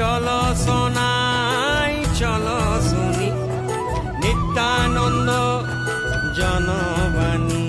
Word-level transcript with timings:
চলো 0.00 0.40
সোনাই, 0.64 1.92
চলো 2.20 2.58
শুনি 2.88 3.28
নিত্যানন্দ 4.22 5.30
জনবাণী। 6.38 7.66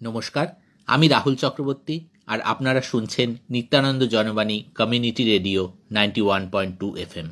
নমস্কার, 0.00 0.46
আমি 0.88 1.06
রাহুল 1.08 1.34
চক্রবর্তী, 1.42 1.96
আর 2.32 2.38
আপনারা 2.52 2.80
শুনছেন 2.80 3.28
Nityananda 3.50 4.02
Janabani 4.14 4.56
community 4.78 5.22
radio 5.24 5.62
ninety 5.90 6.22
one 6.22 6.42
point 6.52 6.74
two 6.80 6.88
F 6.96 7.12
M 7.16 7.28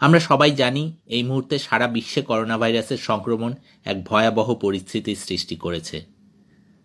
আমরা 0.00 0.20
সবাই 0.20 0.50
জানি 0.50 0.84
এই 1.16 1.22
মুহূর্তে 1.22 1.56
সারা 1.58 1.86
বিশ্বে 1.86 2.22
করোনা 2.22 2.56
ভাইরাসের 2.58 3.00
সংক্রমণ 3.08 3.52
এক 3.84 3.96
ভয়াবহ 4.04 4.48
পরিস্থিতির 4.54 5.18
সৃষ্টি 5.26 5.56
করেছে। 5.56 5.98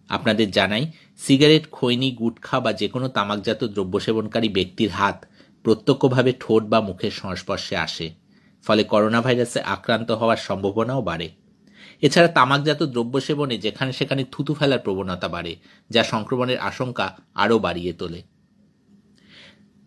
আপনাদের 0.10 0.52
জানাই, 0.52 0.84
সিগারেট, 1.20 1.64
খৈনি, 1.72 2.12
গুটখা 2.12 2.59
বা 2.59 2.73
যে 2.73 2.88
কোনো 2.90 3.08
তামাকজাত 3.08 3.63
দ্রব্য 3.63 4.00
সেবনকারী 4.00 4.50
ব্যক্তির 4.50 4.90
হাত 4.90 5.18
প্রত্যক্ষভাবে 5.63 6.32
ঠোঁট 6.40 6.63
বা 6.63 6.82
মুখের 6.82 7.12
সংস্পর্শে 7.12 7.76
আসে, 7.76 8.08
ফলে 8.66 8.84
করোনা 8.84 9.22
ভাইরাসে 9.22 9.60
আক্রান্ত 9.76 10.12
হওয়ার 10.12 10.38
সম্ভাবনাও 10.38 11.02
বাড়ে। 11.02 11.30
এছাড়া 12.02 12.27
তামাকজাত 12.27 12.84
দ্রব্য 12.84 13.20
সেবনে 13.20 13.58
যেখানে 13.58 13.91
সেখানে 13.91 14.23
থুতু 14.32 14.54
ফেলার 14.54 14.80
প্রবণতা 14.80 15.27
বাড়ে, 15.27 15.55
যা 15.90 16.04
সংক্রমণের 16.04 16.60
আশঙ্কা 16.60 17.08
আরও 17.34 17.60
বাড়িয়ে 17.60 17.94
তোলে। 17.94 18.22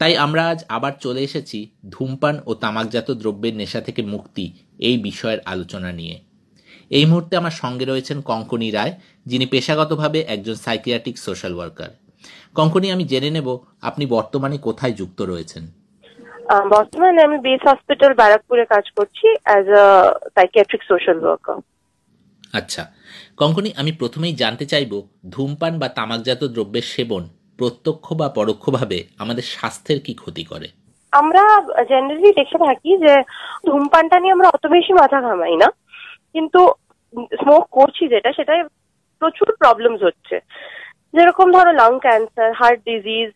তাই 0.00 0.16
আমরা 0.16 0.42
আজ 0.48 0.64
আবার 0.68 0.92
চলে 1.00 1.20
এসেছি 1.22 1.58
ধূমপান 1.88 2.36
ও 2.46 2.54
তামাকজাত 2.54 3.10
দ্রব্যের 3.10 3.54
নেশা 3.56 3.80
থেকে 3.80 4.02
মুক্তি 4.02 4.44
এই 4.78 4.96
বিষয়ের 4.98 5.40
আলোচনা 5.44 5.92
নিয়ে। 5.92 6.16
এই 6.90 7.04
মুহূর্তে 7.06 7.34
আমার 7.36 7.54
সঙ্গে 7.62 7.84
রয়েছেন 7.84 8.18
কঙ্কনি 8.20 8.68
রায় 8.70 8.92
যিনি 9.26 9.46
পেশাগতভাবে 9.46 10.18
একজন 10.34 10.56
সাইকিয়াট্রিক 10.66 11.16
সোশ্যাল 11.18 11.52
ওয়ার্কার। 11.56 11.90
কঙ্কনি 12.54 12.88
আমি 12.94 13.04
জেনে 13.04 13.30
নেব 13.30 13.48
আপনি 13.82 14.04
বর্তমানে 14.06 14.56
কোথায় 14.58 14.92
যুক্ত 14.92 15.22
রয়েছেন। 15.22 15.64
বর্তমানে 16.70 17.20
আমি 17.22 17.38
বেস 17.38 17.62
হসপিটাল 17.68 18.12
ব্যারাকপুরে 18.14 18.64
কাজ 18.64 18.84
করছি 18.96 19.26
as 19.44 19.66
a 19.82 19.86
psychiatric 20.34 20.82
social 20.90 21.18
worker 21.24 21.58
আচ্ছা। 22.54 22.82
কঙ্কনি 23.36 23.70
আমি 23.80 23.92
প্রথমেই 23.92 24.34
জানতে 24.42 24.64
চাইব 24.66 24.92
ধূমপান 25.30 25.72
বা 25.78 25.88
তামাকজাত 25.88 26.42
দ্রব্যের 26.44 26.86
সেবন 26.94 27.22
প্রত্যক্ষ 27.58 28.06
বা 28.12 28.28
পরোক্ষভাবে 28.28 28.98
আমাদের 29.18 29.44
স্বাস্থ্যের 29.54 29.98
কি 30.00 30.12
ক্ষতি 30.14 30.44
করে? 30.44 30.68
আমরা 31.12 31.42
জেনারেলি 31.90 32.30
দেখে 32.32 32.58
থাকি 32.66 32.90
যে 33.04 33.14
ধূমপানটা 33.66 34.16
নিয়ে 34.20 34.32
আমরা 34.32 34.48
অত 34.48 34.64
বেশি 34.66 34.92
মাথা 34.92 35.18
ঘামাই 35.20 35.56
না। 35.56 35.68
কিন্তু 36.34 36.60
স্মোক 37.42 37.64
করছি 37.70 38.08
যেটা 38.08 38.30
সেটাই 38.32 38.62
প্রচুর 39.22 39.48
প্রবলেমস 39.56 40.00
হচ্ছে। 40.02 40.36
যেরকম 41.14 41.46
ধরো 41.52 41.72
lung 41.72 41.92
cancer 41.98 42.50
heart 42.52 42.80
disease 42.84 43.28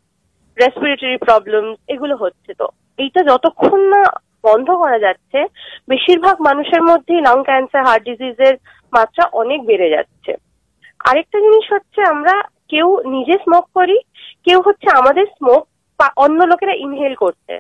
respiratory 0.59 1.17
problem 1.17 1.65
এগুলো 1.89 2.15
হচ্ছে। 2.17 2.51
তো 2.55 2.67
এইটা 2.99 3.21
যতক্ষণ 3.23 3.81
না 3.81 4.03
বন্ধ 4.45 4.69
করা 4.71 4.99
যাচ্ছে, 4.99 5.39
বেশিরভাগ 5.89 6.37
মানুষের 6.41 6.83
মধ্যেই 6.83 7.21
লাং 7.21 7.39
ক্যান্সার 7.45 7.87
হার্ট 7.87 8.03
ডিজিজের 8.05 8.55
মাত্রা 8.93 9.25
অনেক 9.33 9.61
বেড়ে 9.67 9.89
যাচ্ছে। 9.91 10.33
আরেকটা 11.01 11.39
জিনিস 11.41 11.67
হচ্ছে, 11.73 12.01
আমরা 12.03 12.35
কেউ 12.69 12.89
নিজে 13.15 13.35
স্মোক 13.39 13.65
করি, 13.75 13.97
কেউ 14.45 14.59
হচ্ছে 14.67 14.89
আমাদের 14.91 15.27
স্মোক 15.27 15.63
অন্য 16.17 16.45
লোকেরা 16.45 16.75
ইনহেল 16.85 17.15
করছে। 17.15 17.55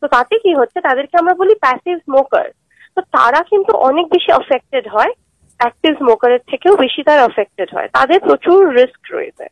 তো 0.00 0.06
তাতে 0.08 0.34
কি 0.38 0.54
হচ্ছে, 0.54 0.78
তাদেরকে 0.80 1.14
আমরা 1.16 1.34
বলি 1.34 1.54
প্যাসিভ 1.54 1.96
স্মোকার 1.98 2.46
তো 2.94 3.00
তারা 3.02 3.42
কিন্তু 3.42 3.72
অনেক 3.72 4.06
বেশি 4.06 4.32
অফেক্টেড 4.32 4.88
হয় 4.88 5.12
অ্যাক্টিভ 5.58 5.94
স্মোকারের 5.94 6.38
থেকেও 6.50 6.76
বেশি 6.76 7.02
তারা 7.02 7.24
অফেক্টেড 7.24 7.68
হয়। 7.74 7.88
তাদের 7.92 8.20
প্রচুর 8.20 8.74
রিস্ক 8.74 9.12
রয়েছে। 9.12 9.46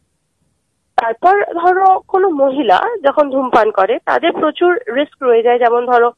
তারপর 0.97 1.45
ধরো 1.55 2.01
কোনো 2.09 2.29
মহিলা 2.29 2.79
যখন 3.05 3.31
ধূমপান 3.31 3.71
করে, 3.71 3.99
তাদের 4.05 4.33
প্রচুর 4.33 4.81
রিস্ক 4.95 5.23
রয়ে 5.23 5.43
যায়। 5.43 5.59
যেমন 5.59 5.87
ধরো 5.87 6.13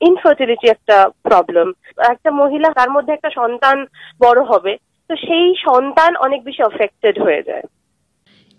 ইনফার্টিলিটি 0.00 0.68
একটা 0.68 1.10
প্রবলেম 1.22 1.72
একটা 1.98 2.30
মহিলা, 2.30 2.70
তার 2.70 2.90
মধ্যে 2.90 3.12
একটা 3.12 3.30
সন্তান 3.30 3.86
বড় 4.20 4.42
হবে, 4.42 4.76
তো 5.08 5.16
সেই 5.16 5.54
সন্তান 5.58 6.16
অনেক 6.16 6.44
বেশি 6.44 6.62
অফেক্টেড 6.62 7.22
হয়ে 7.22 7.42
যায়। 7.42 7.62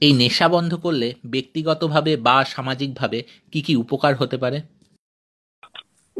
এই 0.01 0.13
নেশা 0.13 0.47
বন্ধ 0.47 0.75
করলে 0.75 1.13
ব্যক্তিগতভাবে 1.25 2.17
বা 2.17 2.45
সামাজিকভাবে 2.45 3.23
কি 3.51 3.61
কি 3.61 3.75
উপকার 3.75 4.15
হতে 4.15 4.37
পারে? 4.37 4.59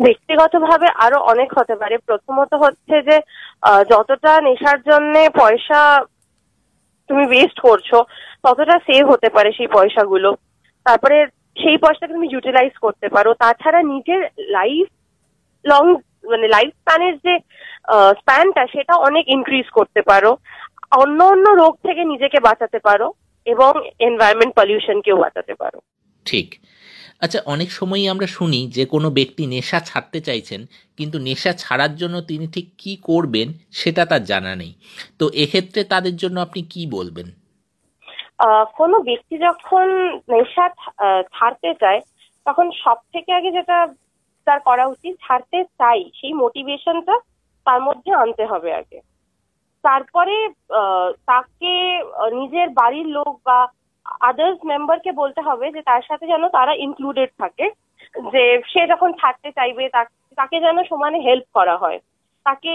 ব্যক্তিগতভাবে 0.03 0.87
আরও 1.05 1.17
অনেক 1.31 1.49
হতে 1.59 1.75
পারে। 1.75 1.95
প্রথমত 1.97 2.51
হচ্ছে 2.63 2.95
যে 3.09 3.17
যতটা 3.89 4.31
নেশার 4.41 4.79
জন্য 4.81 5.13
পয়সা 5.39 5.81
তুমি 7.09 7.23
ওয়েস্ট 7.25 7.59
করছ, 7.59 7.89
ততটা 8.43 8.75
সেভ 8.87 9.03
হতে 9.11 9.29
পারে 9.29 9.49
সেই 9.57 9.67
পয়সাগুলো। 9.67 10.29
তারপরে 10.85 11.17
সেই 11.61 11.77
পয়সাটাকে 11.77 12.13
তুমি 12.13 12.27
ইউটিলাইজ 12.31 12.73
করতে 12.81 13.07
পারো। 13.09 13.33
তাছাড়া 13.33 13.79
নিজের 13.93 14.21
লাইফ 14.57 14.87
লং 15.65 15.83
মানে 16.31 16.47
লাইফ 16.47 16.71
স্প্যানের 16.81 17.15
যে 17.25 17.33
স্প্যানটা 18.19 18.63
সেটা 18.73 18.93
অনেক 19.07 19.25
ইনক্রিজ 19.27 19.67
করতে 19.69 20.01
পারো। 20.01 20.31
অন্য 20.97 21.19
অন্য 21.23 21.45
রোগ 21.49 21.73
থেকে 21.87 22.03
নিজেকে 22.03 22.39
বাঁচাতে 22.39 22.79
পারো 22.79 23.07
এবং 23.45 23.71
এনভায়রনমেন্ট 23.99 24.53
পলিউশনকেও 24.55 25.17
বাঁচাতে 25.17 25.53
পারো। 25.53 25.79
ঠিক। 26.25 26.47
আচ্ছা 27.21 27.39
অনেক 27.53 27.69
সময়ই 27.79 28.07
আমরা 28.13 28.27
শুনি 28.37 28.59
যে 28.77 28.83
কোনো 28.93 29.07
ব্যক্তি 29.17 29.43
নেশা 29.53 29.79
ছাড়তে 29.89 30.19
চাইছেন, 30.27 30.61
কিন্তু 30.97 31.17
নেশা 31.27 31.51
ছাড়ার 31.63 31.93
জন্য 32.01 32.15
তিনি 32.29 32.45
ঠিক 32.55 32.67
কি 32.81 32.93
করবেন 33.09 33.47
সেটা 33.79 34.03
তার 34.11 34.23
জানা 34.31 34.53
নেই। 34.61 34.73
তো 35.19 35.25
এক্ষেত্রে 35.43 35.81
তাদের 35.93 36.15
জন্য 36.21 36.37
আপনি 36.47 36.61
কি 36.73 36.81
বলবেন? 36.97 37.27
কোনো 38.79 38.97
ব্যক্তি 39.07 39.35
যখন 39.47 39.87
নেশা 40.33 40.65
ছাড়তে 41.35 41.69
চায়, 41.81 41.99
তখন 42.45 42.65
সব 42.83 42.97
থেকে 43.13 43.31
আগে 43.39 43.49
যেটা 43.57 43.77
তার 44.47 44.59
করা 44.69 44.85
উচিত, 44.93 45.13
ছাড়তে 45.25 45.57
চাই, 45.79 45.99
সেই 46.19 46.33
মোটিভেশনটা 46.43 47.15
তার 47.65 47.79
মধ্যে 47.87 48.11
আনতে 48.23 48.43
হবে 48.51 48.69
আগে। 48.81 48.99
তারপরে 49.83 50.35
তাকে 51.31 51.73
নিজের 52.39 52.67
বাড়ির 52.79 53.07
লোক 53.17 53.33
বা 53.47 53.59
আদার্স 54.29 54.59
মেম্বারকে 54.71 55.11
বলতে 55.21 55.41
হবে 55.47 55.65
যে 55.75 55.81
তার 55.89 56.01
সাথে 56.09 56.25
যেন 56.31 56.43
তারা 56.57 56.73
ইনক্লুডেড 56.85 57.29
থাকে, 57.41 57.65
যে 58.33 58.43
সে 58.71 58.81
যখন 58.91 59.09
থাকতে 59.23 59.49
চাইবে 59.57 59.83
তাকে 60.37 60.57
যেন 60.65 60.77
সমানে 60.91 61.19
হেল্প 61.27 61.47
করা 61.57 61.75
হয়। 61.83 61.99
তাকে 62.45 62.73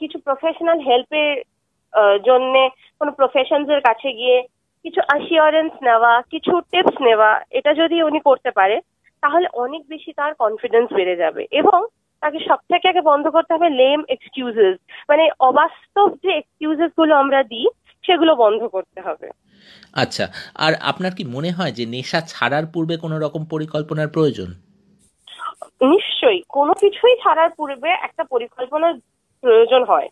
কিছু 0.00 0.16
প্রফেশনাল 0.26 0.78
হেল্পের 0.88 1.34
জন্যে 2.28 2.62
কোনো 3.00 3.10
প্রফেশনস 3.20 3.68
এর 3.74 3.82
কাছে 3.88 4.08
গিয়ে 4.20 4.38
কিছু 4.84 5.00
অ্যাসিওরেন্স 5.06 5.72
নেওয়া, 5.88 6.12
কিছু 6.32 6.52
টিপস 6.72 6.96
নেওয়া, 7.08 7.30
এটা 7.58 7.70
যদি 7.82 7.96
উনি 8.08 8.20
করতে 8.28 8.50
পারে, 8.58 8.76
তাহলে 9.22 9.46
অনেক 9.64 9.82
বেশি 9.92 10.10
তার 10.18 10.32
কনফিডেন্স 10.42 10.88
বেড়ে 10.98 11.16
যাবে 11.22 11.42
এবং 11.60 11.80
তাকে 12.22 12.38
সব 12.48 12.60
থেকে 12.70 12.86
আগে 12.88 13.02
বন্ধ 13.10 13.24
করতে 13.36 13.52
হবে 13.54 13.68
লেম 13.80 14.00
এক্সকিউজেস 14.14 14.74
মানে 15.10 15.24
অবাস্তব 15.48 16.08
যে 16.24 16.30
এক্সকিউজেসগুলো 16.36 17.12
আমরা 17.22 17.40
দিই 17.52 17.68
সেগুলো 18.08 18.32
বন্ধ 18.44 18.60
করতে 18.74 19.00
হবে। 19.06 19.28
আচ্ছা 20.02 20.24
আর 20.64 20.72
আপনার 20.90 21.12
কি 21.18 21.24
মনে 21.34 21.50
হয় 21.56 21.72
যে 21.78 21.84
নেশা 21.94 22.20
ছাড়ার 22.32 22.66
পূর্বে 22.74 22.94
কোনো 23.04 23.16
রকম 23.24 23.42
পরিকল্পনার 23.54 24.08
প্রয়োজন? 24.16 24.50
নিশ্চয়ই 25.92 26.40
কোনো 26.56 26.72
কিছুই 26.82 27.14
ছাড়ার 27.22 27.50
পূর্বে 27.58 27.90
একটা 28.06 28.22
পরিকল্পনার 28.34 28.94
প্রয়োজন 29.44 29.82
হয়। 29.90 30.08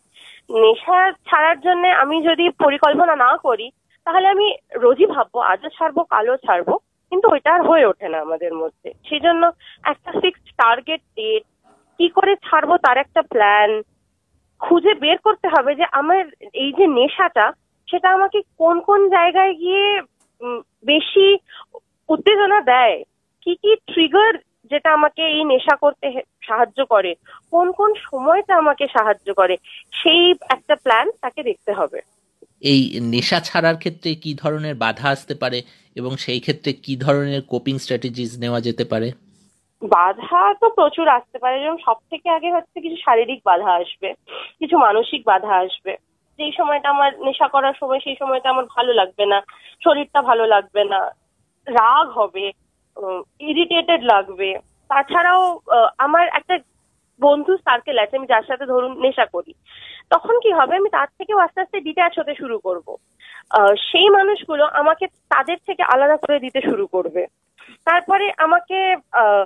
নেশা 0.63 0.99
ছাড়ার 1.29 1.57
জন্য 1.65 1.83
আমি 2.03 2.17
যদি 2.29 2.45
পরিকল্পনা 2.63 3.13
না 3.25 3.31
করি 3.45 3.67
তাহলে 4.07 4.27
আমি 4.33 4.47
রোজই 4.83 5.07
ভাববো 5.15 5.39
আজও 5.51 5.69
ছাড়বো 5.77 6.01
কালও 6.13 6.37
ছাড়বো 6.45 6.75
কিন্তু 7.11 7.25
ওইটা 7.29 7.49
আর 7.55 7.61
হয়ে 7.69 7.87
ওঠে 7.91 8.07
না 8.13 8.17
আমাদের 8.25 8.53
মধ্যে। 8.61 8.89
সেই 9.07 9.21
জন্য 9.25 9.43
একটা 9.91 10.11
ফিক্সড 10.21 10.49
টার্গেট 10.61 11.01
ডেট 11.17 11.43
কি 11.99 12.07
করে 12.17 12.33
ছাড়বো 12.45 12.75
তার 12.85 12.97
একটা 13.03 13.21
প্ল্যান 13.33 13.71
খুঁজে 14.61 14.93
বের 15.03 15.17
করতে 15.25 15.47
হবে 15.55 15.71
যে 15.79 15.85
আমার 15.99 16.19
এই 16.63 16.71
যে 16.77 16.85
নেশাটা 16.99 17.45
সেটা 17.87 18.07
আমাকে 18.09 18.39
কোন 18.57 18.79
কোন 18.79 19.09
জায়গায় 19.09 19.53
গিয়ে 19.53 19.85
বেশি 20.85 21.27
উত্তেজনা 22.09 22.61
দেয়? 22.61 23.03
কি 23.41 23.55
কি 23.55 23.75
ট্রিগার 23.87 24.33
যেটা 24.71 24.89
আমাকে 24.93 25.21
এই 25.27 25.43
নেশা 25.43 25.75
করতে 25.75 26.21
সাহায্য 26.47 26.85
করে? 26.85 27.11
কোন 27.51 27.71
কোন 27.71 27.93
সময়টা 28.11 28.53
আমাকে 28.55 28.87
সাহায্য 28.87 29.33
করে? 29.33 29.55
সেই 29.91 30.21
একটা 30.49 30.75
প্ল্যান 30.75 31.07
তাকে 31.21 31.43
দেখতে 31.43 31.71
হবে। 31.73 31.99
এই 32.61 32.81
নেশা 33.01 33.39
ছাড়ার 33.39 33.77
ক্ষেত্রে 33.77 34.15
কি 34.15 34.31
ধরনের 34.33 34.75
বাধা 34.75 35.09
আসতে 35.09 35.35
পারে? 35.35 35.61
এবং 35.95 36.11
সেই 36.17 36.39
ক্ষেত্রে 36.39 36.73
কি 36.73 36.93
ধরনের 36.95 37.41
কোপিং 37.41 37.77
স্ট্র্যাটেজিস 37.77 38.31
নেওয়া 38.39 38.61
যেতে 38.61 38.85
পারে? 38.85 39.11
বাধা 39.81 40.41
তো 40.53 40.67
প্রচুর 40.69 41.07
আসতে 41.07 41.37
পারে। 41.39 41.55
যেমন 41.59 41.77
সব 41.77 41.97
থেকে 42.09 42.29
আগে 42.29 42.49
হচ্ছে 42.51 42.77
কিছু 42.81 42.97
শারীরিক 43.05 43.39
বাধা 43.45 43.71
আসবে 43.71 44.09
কিছু 44.59 44.77
মানসিক 44.77 45.21
বাধা 45.25 45.53
আসবে। 45.55 45.93
যেই 46.39 46.51
সময়টা 46.57 46.89
আমার 46.89 47.11
নেশা 47.19 47.47
করার 47.47 47.73
সময় 47.79 47.99
সেই 48.03 48.15
সময়টা 48.19 48.49
আমার 48.49 48.65
ভালো 48.75 48.93
লাগবে 48.93 49.25
না। 49.25 49.41
শরীরটা 49.83 50.21
ভালো 50.21 50.45
লাগবে 50.45 50.83
না। 50.83 51.01
রাগ 51.67 52.07
হবে 52.09 52.51
ইরিটেটেড 53.39 54.03
লাগবে। 54.03 54.49
তাছাড়াও 54.89 55.59
আমার 55.97 56.27
একটা 56.33 56.57
বন্ধু 57.21 57.57
সার্কেল 57.57 57.97
আছে 57.99 58.17
আমি 58.17 58.27
যার 58.27 58.43
সাথে 58.47 58.65
ধরুন 58.65 59.01
নেশা 59.01 59.25
করি। 59.25 59.53
তখন 60.09 60.39
কি 60.43 60.51
হবে 60.51 60.75
আমি 60.75 60.89
তার 60.89 61.07
থেকেও 61.17 61.37
আস্তে 61.37 61.61
আস্তে 61.61 61.79
ডিট্যাচ 61.81 62.19
হতে 62.19 62.33
শুরু 62.35 62.59
করব। 62.59 62.87
সেই 63.91 64.09
মানুষগুলো 64.09 64.65
আমাকে 64.65 65.07
তাদের 65.07 65.57
থেকে 65.65 65.83
আলাদা 65.83 66.17
করে 66.17 66.39
দিতে 66.39 66.61
শুরু 66.61 66.87
করবে। 66.87 67.25
তারপরে 67.85 68.31
আমাকে 68.37 68.95
আহ, 69.11 69.43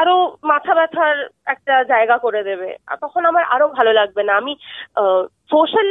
আরও 0.00 0.14
মাথা 0.50 0.72
ব্যথার 0.78 1.16
একটা 1.52 1.74
জায়গা 1.92 2.16
করে 2.24 2.40
দেবে। 2.48 2.70
তখন 3.02 3.22
আমার 3.30 3.44
আরও 3.54 3.66
ভালো 3.78 3.92
লাগবে 4.00 4.22
না। 4.28 4.32
আমি 4.40 4.52
সোশ্যাল 5.52 5.90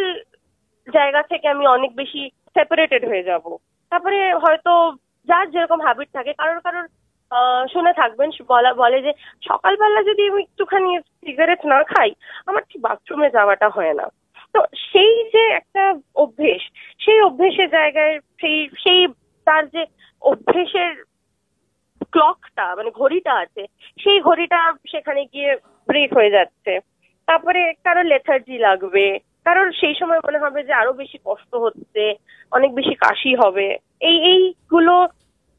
জায়গা 0.88 1.22
থেকে 1.32 1.48
আমি 1.54 1.66
অনেক 1.68 1.92
বেশি 2.02 2.22
সেপারেটেড 2.56 3.04
হয়ে 3.12 3.28
যাব। 3.30 3.46
তারপরে 3.92 4.20
হয়তো 4.44 4.74
যার 5.28 5.46
যেরকম 5.54 5.80
হ্যাবিট 5.86 6.10
থাকে, 6.14 6.32
কারোর 6.34 6.60
কারোর 6.66 6.88
শুনে 7.74 7.94
থাকবেন। 7.94 8.30
বলা, 8.50 8.72
বলে 8.74 8.98
যে 9.02 9.12
সকালবেলা 9.48 10.02
যদি 10.10 10.24
আমি 10.30 10.42
একটুখানি 10.44 10.92
সিগারেট 11.26 11.62
না 11.72 11.80
খাই, 11.92 12.10
আমার 12.50 12.64
ঠিক 12.70 12.82
বাথরুমে 12.82 13.30
যাওয়াটা 13.38 13.68
হয় 13.76 13.94
না। 14.00 14.06
তো 14.56 14.60
সেই 14.92 15.14
যে 15.34 15.44
একটা 15.60 15.84
অভ্যেস, 16.24 16.64
সেই 17.04 17.20
অভ্যেসের 17.28 17.70
জায়গায় 17.70 18.14
সেই 18.42 18.58
সেই 18.84 19.00
তার 19.48 19.64
যে 19.76 19.84
অভ্যেসের 20.32 20.92
ক্লকটা 22.14 22.66
মানে 22.76 22.90
ঘড়িটা 22.92 23.34
আছে 23.34 23.64
সেই 24.00 24.20
ঘড়িটা 24.20 24.60
সেখানে 24.92 25.22
গিয়ে 25.34 25.52
ব্রেক 25.90 26.10
হয়ে 26.14 26.36
যাচ্ছে। 26.38 26.74
তারপরে 27.28 27.62
কারোর 27.84 28.06
লেথার্জি 28.06 28.56
লাগবে 28.58 29.06
কারোর 29.46 29.68
সেই 29.72 29.96
সময় 30.00 30.22
মনে 30.28 30.38
হবে 30.38 30.60
যে 30.64 30.74
আরও 30.74 30.94
বেশি 30.94 31.18
কষ্ট 31.26 31.52
হচ্ছে 31.56 32.04
অনেক 32.52 32.72
বেশি 32.74 32.96
কাশি 32.96 33.32
হবে। 33.36 33.68
এই 34.02 34.18
এইগুলো 34.32 34.94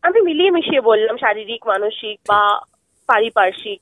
আমি 0.03 0.19
মিলিয়ে 0.21 0.51
মিশিয়ে 0.51 0.81
বললাম 0.81 1.17
শারীরিক 1.17 1.63
মানসিক 1.67 2.17
বা 2.29 2.41
পারিপার্শ্বিক। 3.09 3.81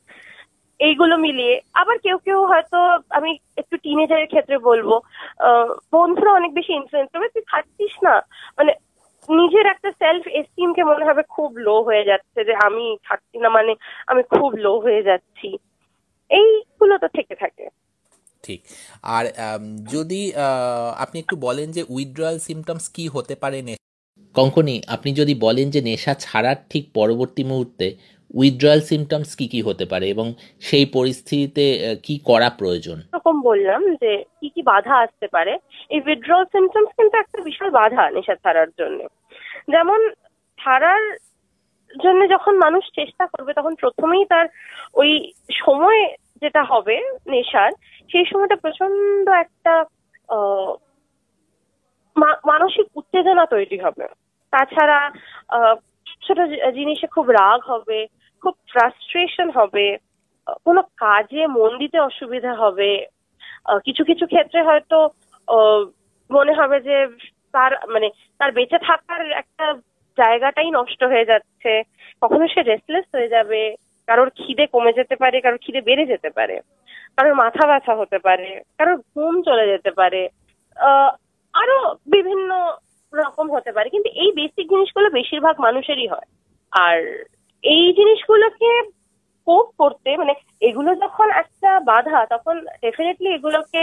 এইগুলো 0.80 1.14
মিলিয়ে 1.16 1.54
আবার 1.74 1.96
কেউ 1.98 2.16
কেউ 2.18 2.38
হয়তো 2.46 2.78
আমি 3.10 3.30
একটু 3.56 3.74
টিনেজারের 3.76 4.26
ক্ষেত্রে 4.26 4.56
বলব 4.58 4.88
আহ, 5.38 5.68
বন্ধুরা 5.92 6.32
অনেক 6.32 6.52
বেশি 6.54 6.72
ইনফ্লুয়েন্স 6.72 7.10
করবে 7.12 7.28
তুই 7.28 7.44
খাচ্ছিস 7.46 7.94
না। 8.02 8.14
মানে 8.58 8.72
নিজের 9.28 9.66
একটা 9.66 9.90
সেলফ 9.90 10.26
এস্টিমকে 10.26 10.84
মনে 10.84 11.04
হবে 11.04 11.22
খুব 11.22 11.56
লো 11.56 11.82
হয়ে 11.82 12.04
যাচ্ছে 12.04 12.44
যে 12.44 12.54
আমি 12.54 12.96
থাকছি 13.08 13.38
না 13.38 13.48
মানে 13.48 13.74
আমি 14.06 14.22
খুব 14.22 14.54
লো 14.54 14.80
হয়ে 14.80 15.02
যাচ্ছি। 15.02 15.56
এইগুলো 16.30 16.98
তো 16.98 17.08
থেকে 17.08 17.34
থাকে। 17.34 17.68
ঠিক। 18.42 18.62
আর 19.02 19.24
যদি 19.92 20.32
আপনি 20.98 21.20
একটু 21.20 21.36
বলেন 21.36 21.70
যে 21.70 21.84
উইথড্রয়াল 21.88 22.38
সিমটমস 22.38 22.88
কি 22.88 23.08
হতে 23.08 23.34
পারে 23.34 23.76
কঙ্কনি 24.34 24.82
আপনি 24.86 25.12
যদি 25.12 25.34
বলেন 25.34 25.70
যে 25.70 25.82
নেশা 25.82 26.14
ছাড়ার 26.14 26.56
ঠিক 26.70 26.92
পরবর্তী 26.94 27.44
মুহূর্তে 27.44 27.96
উইথড্রয়াল 28.40 28.80
সিমটমস 28.90 29.30
কি 29.38 29.46
কি 29.52 29.60
হতে 29.68 29.84
পারে 29.92 30.06
এবং 30.14 30.26
সেই 30.68 30.86
পরিস্থিতিতে 30.96 31.64
কি 32.06 32.14
করা 32.28 32.48
প্রয়োজন? 32.60 32.98
এরকম 33.12 33.36
বললাম 33.48 33.80
যে 34.02 34.12
কি 34.40 34.48
কি 34.54 34.62
বাধা 34.72 34.94
আসতে 35.04 35.26
পারে। 35.36 35.52
এই 35.94 36.00
উইথড্রল 36.06 36.44
সিমটমস 36.52 36.90
কিন্তু 36.98 37.14
একটা 37.18 37.38
বিশাল 37.48 37.70
বাধা 37.78 38.02
নেশা 38.14 38.34
ছাড়ার 38.42 38.70
জন্য। 38.80 39.00
যেমন 39.74 40.00
ছাড়ার 40.60 41.04
জন্য 42.04 42.20
যখন 42.34 42.54
মানুষ 42.64 42.84
চেষ্টা 42.98 43.24
করবে, 43.32 43.50
তখন 43.58 43.72
প্রথমেই 43.82 44.24
তার 44.32 44.46
ওই 45.00 45.10
সময় 45.64 46.00
যেটা 46.42 46.62
হবে 46.70 46.96
নেশার, 47.32 47.72
সেই 48.10 48.26
সময়টা 48.30 48.56
প্রচণ্ড 48.64 49.26
একটা 49.44 49.74
মানসিক 52.50 52.86
উত্তেজনা 53.00 53.44
তৈরি 53.54 53.78
হবে। 53.84 54.04
তাছাড়া 54.52 54.98
ছোট 56.24 56.38
জিনিসে 56.78 57.06
খুব 57.14 57.26
রাগ 57.40 57.60
হবে 57.72 57.98
খুব 58.42 58.54
ফ্রাস্ট্রেশন 58.72 59.48
হবে, 59.58 59.86
কোনো 60.66 60.82
কাজে 61.04 61.42
মন 61.56 61.70
দিতে 61.82 61.98
অসুবিধা 62.08 62.52
হবে 62.62 62.90
কিছু 63.86 64.02
কিছু 64.10 64.24
ক্ষেত্রে 64.32 64.60
হয়তো 64.68 64.98
মনে 66.30 66.52
হবে 66.60 66.76
যে 66.88 66.96
তার 67.54 67.72
মানে 67.94 68.08
তার 68.40 68.50
বেঁচে 68.58 68.78
থাকার 68.88 69.22
একটা 69.42 69.66
জায়গাটাই 70.18 70.70
নষ্ট 70.78 71.00
হয়ে 71.12 71.28
যাচ্ছে, 71.30 71.72
কখনো 72.22 72.44
সে 72.52 72.60
রেস্টলেস 72.62 73.06
হয়ে 73.16 73.32
যাবে, 73.34 73.60
কারোর 74.08 74.30
খিদে 74.38 74.64
কমে 74.74 74.92
যেতে 74.98 75.16
পারে, 75.22 75.36
কারোর 75.44 75.60
খিদে 75.64 75.80
বেড়ে 75.88 76.04
যেতে 76.12 76.30
পারে, 76.38 76.56
কারোর 77.16 77.34
মাথা 77.42 77.64
ব্যথা 77.70 77.94
হতে 78.00 78.18
পারে, 78.26 78.48
কারোর 78.78 78.96
ঘুম 79.10 79.34
চলে 79.48 79.64
যেতে 79.72 79.90
পারে 80.00 80.22
আরও 81.54 81.78
বিভিন্ন 82.14 82.50
রকম 83.12 83.46
হতে 83.54 83.70
পারে, 83.76 83.88
কিন্তু 83.94 84.10
এই 84.22 84.30
বেসিক 84.38 84.66
জিনিসগুলো 84.72 85.08
বেশিরভাগ 85.18 85.54
মানুষেরই 85.66 86.06
হয়, 86.12 86.28
আর 86.72 86.98
এই 87.64 87.92
জিনিসগুলোকে 87.92 88.70
কোপ 89.46 89.66
করতে 89.78 90.16
মানে 90.16 90.34
এগুলো 90.60 90.94
যখন 90.94 91.30
একটা 91.30 91.80
বাধা, 91.80 92.26
তখন 92.26 92.64
ডেফিনেটলি 92.80 93.28
এগুলোকে 93.34 93.82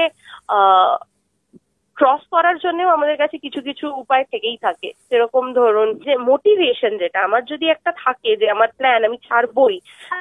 ক্রস 1.98 2.24
করার 2.32 2.58
জন্যও 2.58 2.90
আমাদের 2.90 3.18
কাছে 3.18 3.38
কিছু 3.38 3.62
কিছু 3.62 3.86
উপায় 3.88 4.24
থেকেই 4.24 4.58
থাকে। 4.58 4.92
যেরকম 5.10 5.54
ধরুন 5.54 5.94
যে 5.94 6.18
মোটিভেশন 6.18 6.98
যেটা, 6.98 7.24
আমার 7.24 7.46
যদি 7.46 7.70
একটা 7.70 7.92
থাকে 7.92 8.36
যে 8.36 8.50
আমার 8.50 8.68
প্ল্যান 8.78 9.04
আমি 9.06 9.18
ছাড়বই, 9.18 9.80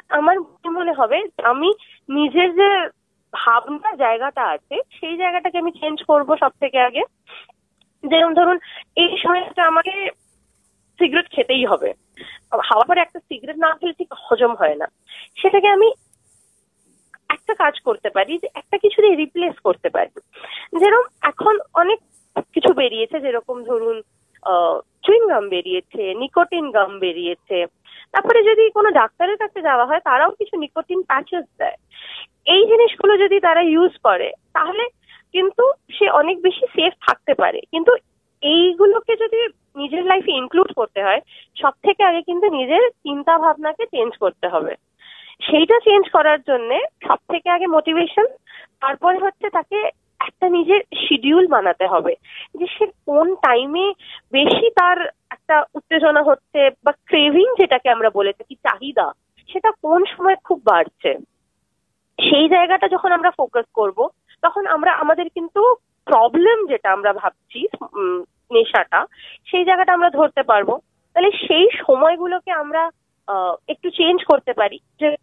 আমার 0.09 0.35
মনে 0.71 0.93
হবে 0.93 1.17
আমি 1.43 1.69
নিজের 2.09 2.55
যে 2.55 2.69
ভাবনা 3.33 3.95
জায়গাটা 3.95 4.43
আছে, 4.45 4.75
সেই 4.99 5.17
জায়গাটাকে 5.17 5.57
আমি 5.57 5.71
চেঞ্জ 5.71 6.03
করব 6.03 6.35
সব 6.35 6.51
থেকে 6.59 6.79
আগে। 6.79 7.03
যেরকম 8.03 8.33
ধরুন, 8.33 8.57
এই 8.95 9.17
সময়টা 9.17 9.63
আমাকে 9.63 10.09
সিগারেট 10.99 11.27
খেতেই 11.31 11.65
হবে। 11.65 11.93
খাওয়ার 12.51 12.87
পরে 12.87 12.99
একটা 13.01 13.19
সিগারেট 13.19 13.57
না 13.57 13.71
খেলে 13.79 13.93
ঠিক 13.93 14.09
হজম 14.25 14.55
হয় 14.55 14.75
না। 14.75 14.87
সেটাকে 15.41 15.67
আমি 15.67 15.89
একটা 17.29 17.53
কাজ 17.53 17.79
করতে 17.79 18.09
পারি 18.09 18.37
যে 18.37 18.47
একটা 18.55 18.77
কিছু 18.77 19.01
দিয়ে 19.01 19.15
রিপ্লেস 19.15 19.55
করতে 19.59 19.89
পারি। 19.89 20.11
যেরকম 20.79 21.05
এখন 21.21 21.55
অনেক 21.73 21.99
কিছু 22.53 22.73
বেরিয়েছে, 22.73 23.19
যেরকম 23.19 23.63
ধরুন 23.63 24.01
চুইং 25.05 25.21
বেরিয়েছে 25.49 26.03
নিকোটিন 26.13 26.71
গাম 26.71 26.99
বেরিয়েছে। 26.99 27.65
তারপরে 28.11 28.43
যদি 28.43 28.69
কোনো 28.69 28.89
ডাক্তারের 28.91 29.37
কাছে 29.37 29.61
যাওয়া 29.61 29.85
হয়, 29.85 29.99
তারাও 29.99 30.31
কিছু 30.31 30.55
নিকোটিন 30.57 31.01
প্যাচেস 31.03 31.45
দেয়। 31.57 31.77
এই 32.45 32.63
জিনিসগুলো 32.67 33.17
যদি 33.17 33.39
তারা 33.39 33.61
ইউজ 33.61 33.93
করে, 34.03 34.29
তাহলে 34.53 34.87
কিন্তু 35.33 35.63
সে 35.95 36.09
অনেক 36.09 36.41
বেশি 36.41 36.65
সেফ 36.75 36.93
থাকতে 37.07 37.33
পারে। 37.33 37.59
কিন্তু 37.71 37.91
এইগুলোকে 38.41 39.13
যদি 39.15 39.47
নিজের 39.75 40.03
লাইফে 40.05 40.31
ইনক্লুড 40.31 40.73
করতে 40.73 41.03
হয় 41.03 41.21
সব 41.57 41.73
থেকে 41.83 42.03
আগে 42.03 42.21
কিন্তু 42.21 42.47
নিজের 42.47 42.89
চিন্তা 42.89 43.37
ভাবনাকে 43.37 43.85
চেঞ্জ 43.85 44.17
করতে 44.17 44.47
হবে। 44.47 44.75
সেইটা 45.41 45.79
চেঞ্জ 45.79 46.09
করার 46.09 46.39
জন্য 46.41 46.69
সব 47.07 47.19
থেকে 47.29 47.49
আগে 47.49 47.67
মোটিভেশন 47.67 48.27
তারপরে 48.79 49.17
হচ্ছে 49.17 49.49
তাকে 49.49 49.89
একটা 50.19 50.49
নিজের 50.49 50.81
শিডিউল 50.81 51.47
বানাতে 51.47 51.87
হবে, 51.87 52.13
যে 52.55 52.65
সে 52.77 52.85
কোন 53.05 53.35
টাইমে 53.35 53.93
বেশি 54.31 54.69
তার 54.69 54.99
একটা 55.31 55.65
উত্তেজনা 55.73 56.21
হচ্ছে 56.23 56.69
বা 56.83 56.91
ক্রেভিং 56.91 57.47
যেটাকে 57.59 57.89
আমরা 57.89 58.09
বলে 58.09 58.33
থাকি, 58.33 58.55
চাহিদা, 58.55 59.11
সেটা 59.49 59.71
কোন 59.81 60.05
সময় 60.05 60.35
খুব 60.43 60.59
বাড়ছে। 60.65 61.17
সেই 62.19 62.49
জায়গাটা 62.49 62.87
যখন 62.87 63.11
আমরা 63.11 63.31
ফোকাস 63.31 63.65
করব, 63.73 64.07
তখন 64.41 64.67
আমরা, 64.67 64.91
আমাদের 64.93 65.29
কিন্তু 65.29 65.75
প্রবলেম 66.05 66.67
যেটা 66.67 66.91
আমরা 66.91 67.13
ভাবছি 67.13 67.67
নেশাটা, 68.53 69.05
সেই 69.51 69.65
জায়গাটা 69.65 69.93
আমরা 69.93 70.09
ধরতে 70.09 70.43
পারব। 70.43 70.79
তাহলে 71.13 71.31
সেই 71.47 71.69
সময়গুলোকে 71.87 72.51
আমরা 72.51 72.91
একটু 73.67 73.89
চেঞ্জ 73.89 74.23
করতে 74.23 74.53
পারি। 74.53 74.79
যে 74.99 75.15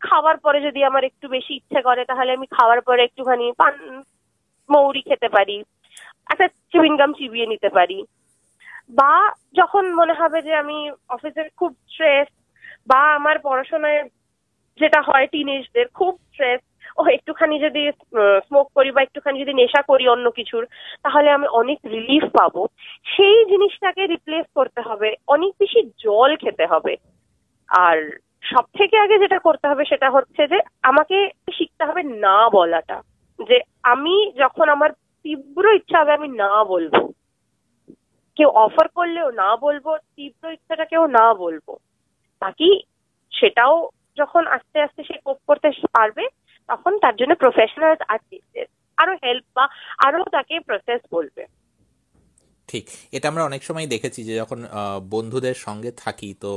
খাওয়ার 0.00 0.36
পরে 0.36 0.60
যদি 0.60 0.84
আমার 0.84 1.04
একটু 1.04 1.28
বেশি 1.28 1.54
ইচ্ছে 1.54 1.82
করে, 1.82 2.04
তাহলে 2.04 2.32
আমি 2.32 2.46
খাওয়ার 2.46 2.80
পরে 2.80 3.04
একটুখানি 3.04 3.52
পান, 3.52 4.02
মৌরি 4.70 5.02
খেতে 5.02 5.28
পারি, 5.28 5.56
একটা 6.30 6.48
চুইংগাম 6.48 7.12
চিবিয়ে 7.12 7.46
নিতে 7.46 7.68
পারি। 7.68 8.04
বা 8.90 9.32
যখন 9.54 9.94
মনে 9.94 10.12
হবে 10.12 10.42
যে 10.42 10.54
আমি 10.54 10.90
অফিসের 11.08 11.48
খুব 11.56 11.76
স্ট্রেস 11.90 12.28
বা 12.86 13.14
আমার 13.14 13.38
পড়াশোনায় 13.38 14.02
যেটা 14.80 15.00
হয় 15.00 15.26
টিনেজদের 15.26 15.86
খুব 15.88 16.18
স্ট্রেস 16.30 16.60
ও 16.96 17.02
একটুখানি 17.06 17.58
যদি 17.58 17.82
স্মোক 18.46 18.66
করি 18.74 18.90
বা 18.90 19.02
একটুখানি 19.02 19.40
যদি 19.40 19.54
নেশা 19.54 19.82
করি 19.82 20.08
অন্য 20.08 20.30
কিছুর, 20.30 20.66
তাহলে 21.02 21.30
আমি 21.30 21.46
অনেক 21.46 21.78
রিলিফ 21.86 22.24
পাবো। 22.38 22.66
সেই 23.16 23.44
জিনিসটাকে 23.44 24.06
রিপ্লেস 24.06 24.46
করতে 24.54 24.80
হবে, 24.80 25.14
অনেক 25.26 25.52
বেশি 25.60 25.80
জল 25.82 26.36
খেতে 26.36 26.66
হবে। 26.66 26.96
আর 27.68 27.96
সব 28.42 28.64
থেকে 28.78 28.98
আগে 28.98 29.18
যেটা 29.18 29.38
করতে 29.38 29.68
হবে 29.68 29.84
সেটা 29.84 30.10
হচ্ছে 30.10 30.46
যে, 30.46 30.58
আমাকে 30.82 31.30
শিখতে 31.52 31.84
হবে 31.84 32.02
না 32.02 32.48
বলাটা। 32.48 33.02
যে 33.38 33.60
আমি 33.82 34.32
যখন 34.32 34.68
আমার 34.68 34.90
তীব্র 35.24 35.64
ইচ্ছা 35.74 36.00
হবে 36.00 36.12
আমি 36.12 36.28
না 36.28 36.64
বলব। 36.64 36.94
কেউ 38.36 38.48
অফার 38.48 38.88
করলেও 38.88 39.30
না 39.30 39.56
বলব, 39.56 39.96
তীব্র 40.16 40.52
ইচ্ছাটা 40.52 40.84
কেউ 40.84 41.06
না 41.06 41.34
বলব। 41.34 41.66
বাকি 42.42 42.80
সেটাও 43.32 43.88
যখন 44.16 44.46
আস্তে 44.46 44.80
আস্তে 44.80 45.02
সে 45.02 45.14
কোপ 45.24 45.38
করতে 45.46 45.68
পারবে 45.92 46.24
তখন 46.68 46.92
তার 46.98 47.14
জন্য 47.16 47.32
প্রফেশনাল 47.34 47.96
আছে 48.08 48.36
আরও 48.98 49.14
হেল্প 49.24 49.46
বা 49.54 49.64
আরও 50.06 50.20
তাকে 50.32 50.54
প্রসেস 50.60 51.00
বলবে। 51.12 51.42
ঠিক। 52.68 52.84
এটা 53.12 53.26
আমরা 53.28 53.44
অনেক 53.44 53.62
সময় 53.64 53.86
দেখেছি 53.86 54.20
যে 54.24 54.34
যখন 54.36 54.58
বন্ধুদের 55.10 55.56
সঙ্গে 55.66 55.90
থাকি 55.96 56.30
তো 56.40 56.52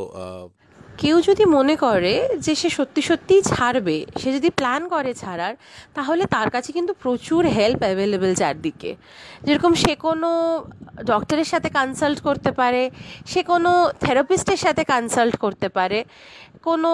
কেউ 0.97 1.21
যদি 1.21 1.43
মনে 1.45 1.75
করে 1.75 2.13
যে 2.39 2.53
সে 2.55 2.69
সত্যি 2.69 3.01
সত্যিই 3.01 3.41
ছাড়বে 3.41 4.05
সে 4.17 4.29
যদি 4.33 4.49
প্ল্যান 4.49 4.81
করে 4.87 5.11
ছাড়ার 5.13 5.53
তাহলে 5.93 6.23
তার 6.25 6.49
কাছে 6.49 6.69
কিন্তু 6.71 6.93
প্রচুর 6.93 7.45
হেল্প 7.47 7.79
অ্যাভেলেবেল 7.83 8.33
চারদিকে। 8.35 8.91
যেরকম 9.43 9.73
সে 9.73 9.93
কোনো 9.95 10.29
ডক্টরের 11.05 11.43
সাথে 11.43 11.69
কনসাল্ট 11.69 12.19
করতে 12.21 12.51
পারে 12.51 12.89
সে 13.25 13.41
কোনো 13.43 13.71
থেরাপিস্টের 13.99 14.57
সাথে 14.57 14.83
কনসাল্ট 14.83 15.35
করতে 15.35 15.67
পারে 15.69 15.99
কোনো 16.61 16.91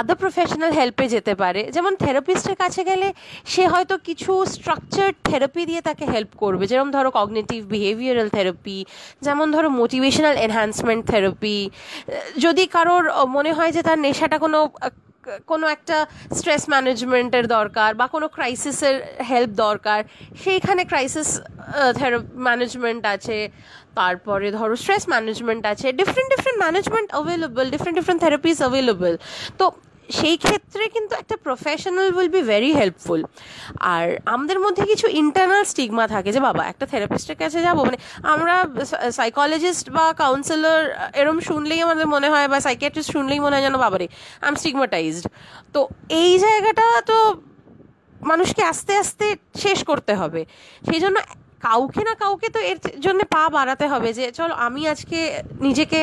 আদার 0.00 0.16
প্রফেশনাল 0.22 0.70
হেল্পে 0.78 1.06
যেতে 1.14 1.32
পারে। 1.42 1.62
যেমন 1.74 1.92
থেরাপিস্টের 2.02 2.56
কাছে 2.62 2.82
গেলে 2.90 3.08
সে 3.52 3.64
হয়তো 3.72 3.94
কিছু 4.08 4.30
স্ট্রাকচার্ড 4.54 5.14
থেরাপি 5.28 5.62
দিয়ে 5.70 5.80
তাকে 5.88 6.04
হেল্প 6.12 6.32
করবে। 6.42 6.64
যেরকম 6.70 6.90
ধরো 6.96 7.10
কগনেটিভ 7.18 7.60
বিহেভিয়ারাল 7.72 8.28
থেরাপি 8.36 8.78
যেমন 9.26 9.46
ধরো 9.54 9.68
মোটিভেশনাল 9.80 10.34
এনহ্যান্সমেন্ট 10.46 11.02
থেরাপি 11.10 11.58
যদি 12.44 12.64
কারোর 12.76 13.04
মনে 13.36 13.52
হয় 13.56 13.72
যে 13.76 13.82
তার 13.88 13.98
নেশাটা 14.06 14.36
কোনো 14.44 14.58
কোনো 15.50 15.66
একটা 15.76 15.96
স্ট্রেস 16.38 16.62
ম্যানেজমেন্টের 16.72 17.46
দরকার 17.56 17.90
বা 18.00 18.06
কোনো 18.14 18.26
ক্রাইসিসের 18.36 18.96
হেল্প 19.30 19.50
দরকার, 19.66 20.00
সেইখানে 20.42 20.82
ক্রাইসিস 20.90 21.28
ম্যানেজমেন্ট 22.46 23.02
আছে, 23.14 23.38
তারপরে 23.98 24.46
ধরো 24.58 24.74
স্ট্রেস 24.82 25.04
ম্যানেজমেন্ট 25.12 25.62
আছে 25.72 25.86
different 26.00 26.28
different 26.34 26.58
management 26.64 27.08
available 27.14 27.66
different 27.74 27.96
different 27.98 28.20
therapies 28.24 28.56
available 28.62 29.12
তো 29.60 29.64
সেই 30.18 30.36
ক্ষেত্রে 30.44 30.84
কিন্তু 30.94 31.12
একটা 31.22 31.36
professional 31.46 32.08
will 32.16 32.30
be 32.36 32.42
very 32.52 32.70
helpful 32.80 33.20
আর 33.94 34.06
আমাদের 34.34 34.58
মধ্যে 34.64 34.82
কিছু 34.92 35.06
ইন্টারনাল 35.22 35.62
স্টিগমা 35.72 36.04
থাকে 36.14 36.30
যে, 36.36 36.40
বাবা, 36.48 36.62
একটা 36.72 36.84
থেরাপিস্টের 36.92 37.36
কাছে 37.42 37.58
যাব? 37.66 37.78
মানে 37.88 37.98
আমরা 38.34 38.54
সাইকোলজিস্ট 39.18 39.86
বা 39.96 40.04
কাউন্সিলর 40.22 40.82
এরম 41.20 41.38
শুনলেই 41.48 41.80
আমাদের 41.86 42.06
মনে 42.14 42.28
হয় 42.32 42.46
বা 42.52 42.58
সাইকিয়াট্রিস্ট 42.66 43.10
শুনলেই 43.16 43.40
মনে 43.44 43.54
হয় 43.56 43.64
যেন, 43.66 43.76
বাবারে 43.84 44.06
আই 44.42 44.48
এম 44.50 44.56
স্টিগমাটাইজড 44.62 45.24
তো 45.74 45.80
এই 46.22 46.32
জায়গাটা 46.44 46.86
তো 47.10 47.16
মানুষকে 48.30 48.62
আস্তে 48.72 48.92
আস্তে 49.02 49.26
শেষ 49.64 49.78
করতে 49.90 50.12
হবে। 50.20 50.40
সেই 50.88 51.00
জন্য 51.04 51.16
কাউকে 51.66 52.02
না 52.08 52.14
কাউকে 52.22 52.48
তো 52.54 52.60
এর 52.70 52.78
জন্য 53.04 53.20
পা 53.34 53.42
বাড়াতে 53.56 53.86
হবে 53.92 54.10
যে, 54.18 54.24
চলো 54.38 54.54
আমি 54.66 54.82
আজকে 54.92 55.18
নিজেকে 55.66 56.00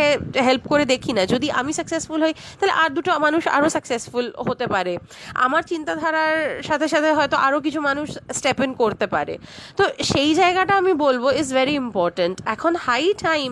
হেল্প 0.48 0.64
করে 0.72 0.86
দেখি 0.94 1.12
না। 1.18 1.22
যদি 1.34 1.48
আমি 1.60 1.72
সাকসেসফুল 1.80 2.20
হই, 2.26 2.34
তাহলে 2.58 2.74
আর 2.82 2.90
দুটো 2.98 3.10
মানুষ 3.26 3.44
আরও 3.58 3.68
সাকসেসফুল 3.76 4.26
হতে 4.48 4.66
পারে। 4.74 4.94
আমার 5.46 5.64
চিন্তাধারার 5.72 6.38
সাথে 6.68 6.88
সাথে 6.94 7.10
হয়তো 7.18 7.36
আরও 7.46 7.58
কিছু 7.66 7.80
মানুষ 7.90 8.08
স্টেপ 8.38 8.60
ইন 8.66 8.72
করতে 8.82 9.06
পারে। 9.16 9.34
তো 9.78 9.84
সেই 10.12 10.32
জায়গাটা 10.42 10.74
আমি 10.82 10.94
বলব 11.06 11.24
ইজ 11.42 11.50
ভেরি 11.60 11.76
ইম্পর্ট্যান্ট 11.84 12.36
এখন 12.56 12.74
হাই 12.86 13.04
টাইম 13.26 13.50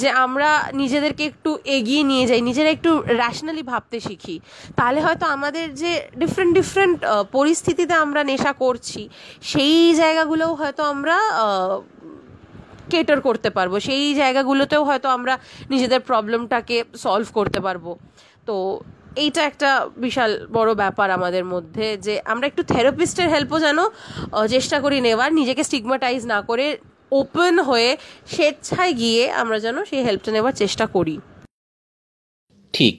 যে 0.00 0.08
আমরা 0.24 0.50
নিজেদেরকে 0.82 1.24
একটু 1.30 1.50
এগিয়ে 1.76 2.02
নিয়ে 2.10 2.24
যাই, 2.30 2.40
নিজেরা 2.48 2.70
একটু 2.76 2.90
র্যাশনালি 3.22 3.62
ভাবতে 3.72 3.96
শিখি। 4.06 4.36
তাহলে 4.78 4.98
হয়তো 5.06 5.24
আমাদের 5.36 5.66
যে 5.82 5.92
ডিফারেন্ট 6.22 6.52
ডিফারেন্ট 6.58 6.98
পরিস্থিতিতে 7.36 7.94
আমরা 8.04 8.20
নেশা 8.30 8.52
করছি, 8.64 9.00
সেই 9.52 9.78
জায়গাগুলোও 10.00 10.52
হয়তো 10.60 10.82
আমরা 10.92 11.16
কেটার 12.90 13.20
করতে 13.20 13.48
পারব। 13.50 13.72
সেই 13.78 14.14
জায়গাগুলোতেও 14.14 14.82
হয়তো 14.84 15.08
আমরা 15.08 15.34
নিজেদের 15.70 16.00
প্রবলেমটাকে 16.00 16.76
সলভ 16.96 17.28
করতে 17.34 17.58
পারব। 17.60 17.84
তো 18.46 18.80
এইটা 19.16 19.40
একটা 19.42 19.70
বিশাল 19.96 20.30
বড় 20.52 20.70
ব্যাপার 20.74 21.08
আমাদের 21.10 21.44
মধ্যে 21.44 21.86
যে 21.96 22.14
আমরা 22.24 22.46
একটু 22.46 22.62
থেরাপিস্টের 22.62 23.28
হেল্পও 23.28 23.58
যেন 23.60 23.78
চেষ্টা 24.48 24.76
করি 24.80 24.98
নেওয়ার, 25.00 25.30
নিজেকে 25.32 25.62
স্টিগমাটাইজ 25.64 26.22
না 26.26 26.38
করে 26.42 26.66
ওপেন 27.12 27.54
হয়ে 27.60 27.90
স্বেচ্ছায় 28.26 28.92
গিয়ে 28.92 29.22
আমরা 29.32 29.58
যেন 29.60 29.76
সেই 29.84 30.02
হেল্পটা 30.02 30.30
নেওয়ার 30.32 30.54
চেষ্টা 30.62 30.86
করি। 30.86 31.16
ঠিক। 32.72 32.94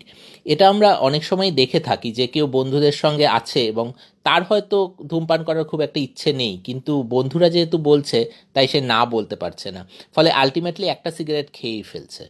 এটা 0.45 0.65
আমরা 0.69 0.89
অনেক 1.07 1.23
সময় 1.23 1.51
দেখে 1.51 1.79
থাকি 1.79 2.09
যে 2.11 2.25
কেউ 2.27 2.45
বন্ধুদের 2.47 2.95
সঙ্গে 3.03 3.27
আছে 3.27 3.59
এবং 3.65 3.85
তার 4.25 4.41
হয়তো 4.49 4.77
ধূমপান 5.11 5.41
করার 5.47 5.65
খুব 5.71 5.79
একটা 5.87 5.99
ইচ্ছে 6.07 6.31
নেই, 6.41 6.53
কিন্তু 6.67 6.93
বন্ধুরা 7.15 7.47
যেহেতু 7.55 7.77
বলছে, 7.89 8.19
তাই 8.55 8.67
সে 8.71 8.79
না 8.93 8.99
বলতে 9.15 9.35
পারছে 9.43 9.67
না। 9.75 9.81
ফলে 10.15 10.29
আলটিমেটলি 10.41 10.85
একটা 10.87 11.09
সিগারেট 11.17 11.47
খেয়েই 11.57 11.85
ফেলছে। 11.91 12.23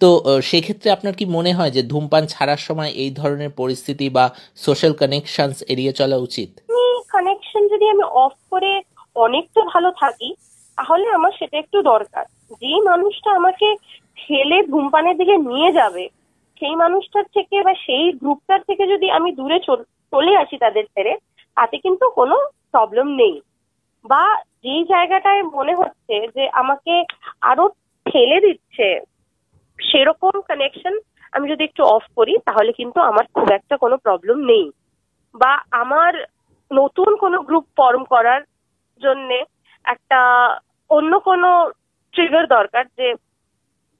তো 0.00 0.08
সেক্ষেত্রে 0.50 0.88
আপনার 0.96 1.14
কি 1.18 1.24
মনে 1.36 1.52
হয় 1.58 1.72
যে 1.76 1.82
ধূমপান 1.92 2.24
ছাড়ার 2.32 2.60
সময় 2.68 2.90
এই 3.02 3.10
ধরনের 3.20 3.50
পরিস্থিতি 3.60 4.06
বা 4.16 4.24
সোশ্যাল 4.66 4.92
কানেকশনস 5.00 5.58
এড়িয়ে 5.72 5.92
চলা 6.00 6.18
উচিত? 6.26 6.50
কানেকশন 7.14 7.62
যদি 7.72 7.86
আমি 7.94 8.04
অফ 8.24 8.34
করে 8.52 8.72
অনেকটা 9.16 9.60
ভালো 9.72 9.90
থাকি, 10.02 10.28
তাহলে 10.78 11.06
আমার 11.18 11.32
সেটা 11.38 11.56
একটু 11.58 11.78
দরকার। 11.92 12.24
যে 12.62 12.72
মানুষটা 12.90 13.30
আমাকে 13.40 13.68
ঠেলে 14.20 14.58
ধূমপানের 14.70 15.16
দিকে 15.20 15.36
নিয়ে 15.50 15.70
যাবে, 15.78 16.04
সেই 16.60 16.74
মানুষটার 16.84 17.26
থেকে 17.36 17.56
বা 17.66 17.74
সেই 17.86 18.04
গ্রুপটার 18.22 18.60
থেকে 18.68 18.84
যদি 18.92 19.06
আমি 19.18 19.30
দূরে 19.38 19.58
চলে 20.12 20.36
আসি 20.36 20.56
তাদের 20.58 20.84
ছেড়ে, 20.84 21.16
তাতে 21.56 21.78
কিন্তু 21.78 22.10
কোনো 22.10 22.36
প্রবলেম 22.70 23.08
নেই। 23.08 23.40
বা 24.04 24.24
যেই 24.62 24.84
জায়গাটায় 24.84 25.42
মনে 25.42 25.74
হচ্ছে 25.74 26.28
যে 26.34 26.48
আমাকে 26.48 27.04
আরও 27.40 27.68
ঠেলে 28.06 28.40
দিচ্ছে, 28.40 29.00
সেরকম 29.78 30.40
কানেকশন 30.40 30.98
আমি 31.32 31.50
যদি 31.50 31.64
একটু 31.64 31.84
অফ 31.84 32.04
করি, 32.16 32.38
তাহলে 32.38 32.72
কিন্তু 32.72 33.00
আমার 33.00 33.24
খুব 33.34 33.50
একটা 33.50 33.76
কোনো 33.76 33.96
প্রবলেম 33.96 34.38
নেই। 34.44 34.70
বা 35.34 35.52
আমার 35.70 36.12
নতুন 36.72 37.16
কোনো 37.16 37.42
গ্রুপ 37.42 37.64
ফর্ম 37.76 38.04
করার 38.04 38.42
জন্যে 39.02 39.44
একটা 39.84 40.20
অন্য 40.90 41.18
কোনো 41.18 41.70
ট্রিগার 42.12 42.46
দরকার 42.46 42.84
যে, 42.96 43.14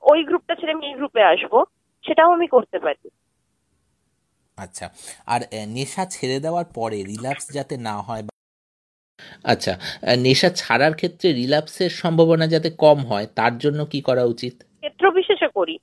ওই 0.02 0.24
গ্রুপটা 0.24 0.54
ছেড়ে 0.54 0.72
আমি 0.72 0.86
এই 0.86 0.94
গ্রুপে 0.94 1.22
আসব, 1.22 1.64
সেটাও 2.04 2.32
আমি 2.32 2.46
করতে 2.46 2.78
পারি। 2.78 3.08
আচ্ছা 4.60 4.86
আর 5.26 5.40
নেশা 5.68 6.04
ছেড়ে 6.06 6.38
দেওয়ার 6.40 6.66
পরে 6.74 6.98
রিল্যাপস 7.02 7.46
যাতে 7.56 7.74
না 7.88 7.96
হয় 8.02 8.22
আচ্ছা 9.44 9.72
নেশা 10.18 10.48
ছাড়ার 10.50 10.94
ক্ষেত্রে 10.94 11.28
রিল্যাপসের 11.32 11.90
সম্ভাবনা 12.02 12.46
যাতে 12.46 12.68
কম 12.84 12.98
হয় 13.04 13.26
তার 13.38 13.54
জন্য 13.58 13.80
কি 13.84 14.00
করা 14.00 14.24
উচিত? 14.24 14.54
ক্ষেত্র 14.82 15.04
বিশেষে 15.10 15.48
করি 15.48 15.74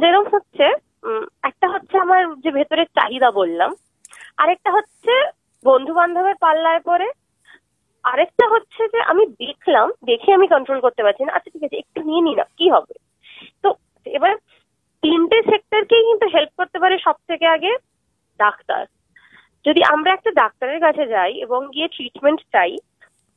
যেরকম 0.00 0.26
হচ্ছে 0.34 0.66
একটা 1.42 1.66
হচ্ছে 1.68 1.96
আমার 1.98 2.20
যে 2.44 2.50
ভেতরের 2.50 2.88
চাহিদা 2.98 3.28
বললাম 3.30 3.70
আরেকটা 4.36 4.70
হচ্ছে 4.72 5.12
বন্ধু 5.64 5.92
বান্ধবের 5.94 6.36
পাল্লায় 6.40 6.82
পরে 6.88 7.08
আরেকটা 8.04 8.44
হচ্ছে 8.48 8.82
যে 8.94 9.00
আমি 9.02 9.22
দেখলাম 9.40 9.86
দেখে 10.06 10.30
আমি 10.32 10.46
কন্ট্রোল 10.48 10.80
করতে 10.80 11.02
পারছি 11.02 11.22
না 11.24 11.32
আচ্ছা 11.34 11.50
ঠিক 11.54 11.64
আছে 11.64 11.76
একটু 11.78 12.00
নিয়ে 12.02 12.22
নি 12.26 12.32
না 12.34 12.44
কি 12.58 12.66
হবে? 12.70 12.94
তো 13.62 13.68
এবার 14.06 14.34
তিনটে 15.02 15.38
সেক্টরকেই 15.42 16.04
কিন্তু 16.08 16.26
হেল্প 16.34 16.52
করতে 16.58 16.78
পারে 16.78 16.96
সব 17.06 17.16
থেকে 17.28 17.46
আগে। 17.46 17.72
যদি 19.70 19.82
আমরা 19.94 20.10
একটা 20.14 20.30
ডাক্তারের 20.42 20.80
কাছে 20.86 21.04
যাই 21.14 21.32
এবং 21.46 21.60
গিয়ে 21.74 21.88
ট্রিটমেন্ট 21.94 22.40
চাই, 22.54 22.72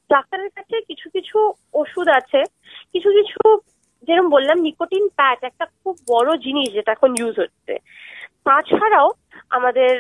ডাক্তারের 0.10 0.50
কাছে 0.58 0.75
কিছু 0.90 1.08
কিছু 1.16 1.38
ওষুধ 1.82 2.08
আছে, 2.20 2.42
কিছু 2.94 3.10
কিছু 3.18 3.40
যেরকম 4.08 4.30
বললাম 4.36 4.58
নিকোটিন 4.68 5.06
প্যাচ 5.18 5.40
একটা 5.50 5.66
খুব 5.82 5.96
বড় 6.13 6.30
জিনিস 6.46 6.68
যেটা 6.74 6.92
এখন 6.92 7.12
ইউজ 7.20 7.36
হচ্ছে। 7.40 7.74
তাছাড়াও 8.46 9.08
আমাদের 9.58 9.92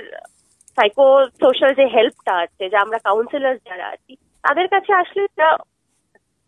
সাইকো 0.75 1.05
সোশ্যাল 1.41 1.71
যে 1.79 1.85
হেল্পটা 1.95 2.33
আছে, 2.45 2.63
যে 2.71 2.77
আমরা 2.77 2.97
কাউন্সিলার 3.07 3.55
যারা 3.67 3.85
আছি, 3.95 4.13
তাদের 4.43 4.67
কাছে 4.73 4.91
আসলে 5.01 5.21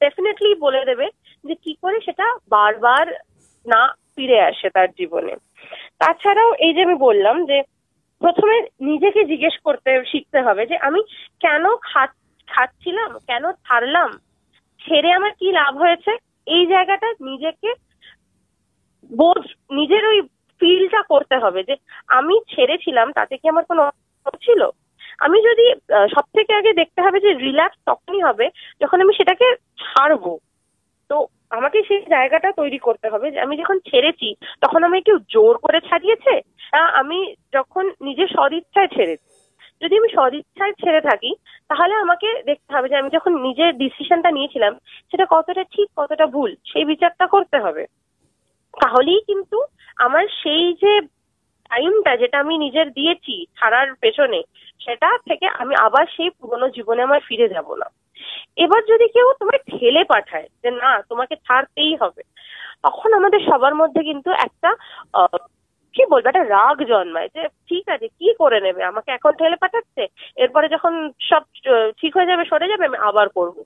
ডেফিনেটলি 0.01 0.51
বলে 0.65 0.81
দেবে 0.89 1.07
যে 1.47 1.55
কি 1.63 1.71
করে 1.81 1.97
সেটা 2.07 2.25
বারবার 2.55 3.05
না 3.65 3.81
ফিরে 4.13 4.37
আসে 4.49 4.67
তার 4.75 4.89
জীবনে। 4.99 5.33
তাছাড়াও 6.01 6.49
এই 6.65 6.71
যে 6.75 6.81
আমি 6.87 6.97
বললাম 7.07 7.37
যে 7.51 7.57
প্রথমে 8.21 8.55
নিজেকে 8.89 9.21
জিজ্ঞেস 9.31 9.55
করতে 9.67 9.91
শিখতে 10.11 10.39
হবে 10.47 10.63
যে 10.71 10.75
আমি 10.87 11.01
কেন 11.43 11.63
খাচ্ছিলাম, 12.47 13.11
কেন 13.29 13.43
ছাড়লাম? 13.65 14.09
ছেড়ে 14.81 15.09
আমার 15.17 15.31
কি 15.39 15.47
লাভ 15.59 15.73
হয়েছে? 15.83 16.11
এই 16.55 16.63
জায়গাটা 16.73 17.07
নিজেকে 17.29 17.69
বোধ, 19.11 19.43
নিজের 19.79 20.03
ওই 20.11 20.19
ফিলটা 20.61 21.01
করতে 21.11 21.35
হবে 21.43 21.61
যে 21.69 21.75
আমি 22.17 22.35
ছেড়েছিলাম, 22.51 23.07
তাতে 23.17 23.33
কি 23.41 23.45
আমার 23.53 23.65
কোনো 23.71 23.83
ছিল? 24.45 24.61
আমি 25.25 25.37
যদি 25.49 25.65
সব 26.13 26.25
থেকে 26.37 26.51
আগে 26.59 26.71
দেখতে 26.81 26.99
হবে 27.05 27.19
যে 27.25 27.31
রিল্যাক্স 27.33 27.77
তখনই 27.89 28.21
হবে 28.27 28.45
যখন 28.81 28.97
আমি 29.03 29.13
সেটাকে 29.19 29.47
ছাড়বো। 29.83 30.33
তো 31.09 31.17
আমাকে 31.49 31.79
সেই 31.87 32.01
জায়গাটা 32.09 32.49
তৈরি 32.51 32.77
করতে 32.77 33.07
হবে 33.09 33.31
যে 33.31 33.39
আমি 33.39 33.55
যখন 33.57 33.77
ছেড়েছি, 33.89 34.29
তখন 34.61 34.81
আমি 34.83 35.01
কেউ 35.01 35.17
জোর 35.33 35.57
করে 35.57 35.79
ছাড়িয়েছে? 35.89 36.33
আমি 37.01 37.19
যখন 37.53 37.85
নিজের 38.01 38.27
সদিচ্ছায় 38.27 38.87
ছেড়েছি। 38.87 39.29
যদি 39.81 39.93
আমি 39.97 40.09
সদিচ্ছায় 40.15 40.73
ছেড়ে 40.73 41.01
থাকি, 41.01 41.31
তাহলে 41.67 41.93
আমাকে 41.95 42.29
দেখতে 42.45 42.69
হবে 42.75 42.87
যে 42.89 42.95
আমি 42.95 43.09
যখন 43.09 43.31
নিজের 43.41 43.71
ডিসিশনটা 43.77 44.29
নিয়েছিলাম, 44.31 44.73
সেটা 45.11 45.25
কতটা 45.29 45.63
ঠিক, 45.63 45.87
কতটা 45.95 46.25
ভুল, 46.25 46.51
সেই 46.71 46.85
বিচারটা 46.85 47.25
করতে 47.27 47.57
হবে। 47.59 47.83
তাহলেই 48.73 49.21
কিন্তু 49.27 49.57
আমার 49.97 50.25
সেই 50.43 50.65
যে 50.73 50.93
টাইমটা 51.71 52.17
যেটা 52.17 52.37
আমি 52.39 52.57
নিজের 52.57 52.87
দিয়েছি 52.91 53.35
ছাড়ার 53.57 53.87
পেছনে, 53.93 54.39
সেটা 54.79 55.09
থেকে 55.29 55.45
আমি 55.61 55.73
আবার 55.75 56.05
সেই 56.15 56.29
পুরনো 56.29 56.67
জীবনে 56.69 57.01
আমার 57.01 57.21
ফিরে 57.27 57.47
যাব 57.49 57.67
না। 57.75 57.87
এবার 58.63 58.81
যদি 58.91 59.05
কেউ 59.07 59.27
তোমায় 59.39 59.61
ঠেলে 59.71 60.03
পাঠায় 60.03 60.47
যে 60.63 60.69
না, 60.71 60.91
তোমাকে 61.09 61.35
ছাড়তেই 61.35 61.93
হবে, 61.95 62.21
তখন 62.83 63.09
আমাদের 63.13 63.41
সবার 63.49 63.73
মধ্যে 63.75 64.01
কিন্তু 64.03 64.29
একটা 64.31 64.69
কি 65.93 66.03
বলব, 66.11 66.25
একটা 66.27 66.43
রাগ 66.43 66.77
জন্মায় 66.83 67.29
যে, 67.35 67.41
ঠিক 67.69 67.85
আছে, 67.89 68.07
কি 68.19 68.29
করে 68.33 68.59
নেবে? 68.61 68.81
আমাকে 68.83 69.09
এখন 69.11 69.31
ঠেলে 69.31 69.55
পাঠাচ্ছে? 69.55 70.03
এরপরে 70.35 70.67
যখন 70.67 70.93
সব 71.29 71.43
ঠিক 72.01 72.11
হয়ে 72.17 72.25
যাবে, 72.25 72.43
সরে 72.45 72.67
যাবে, 72.67 72.85
আমি 72.85 72.97
আবার 73.09 73.27
করব। 73.29 73.57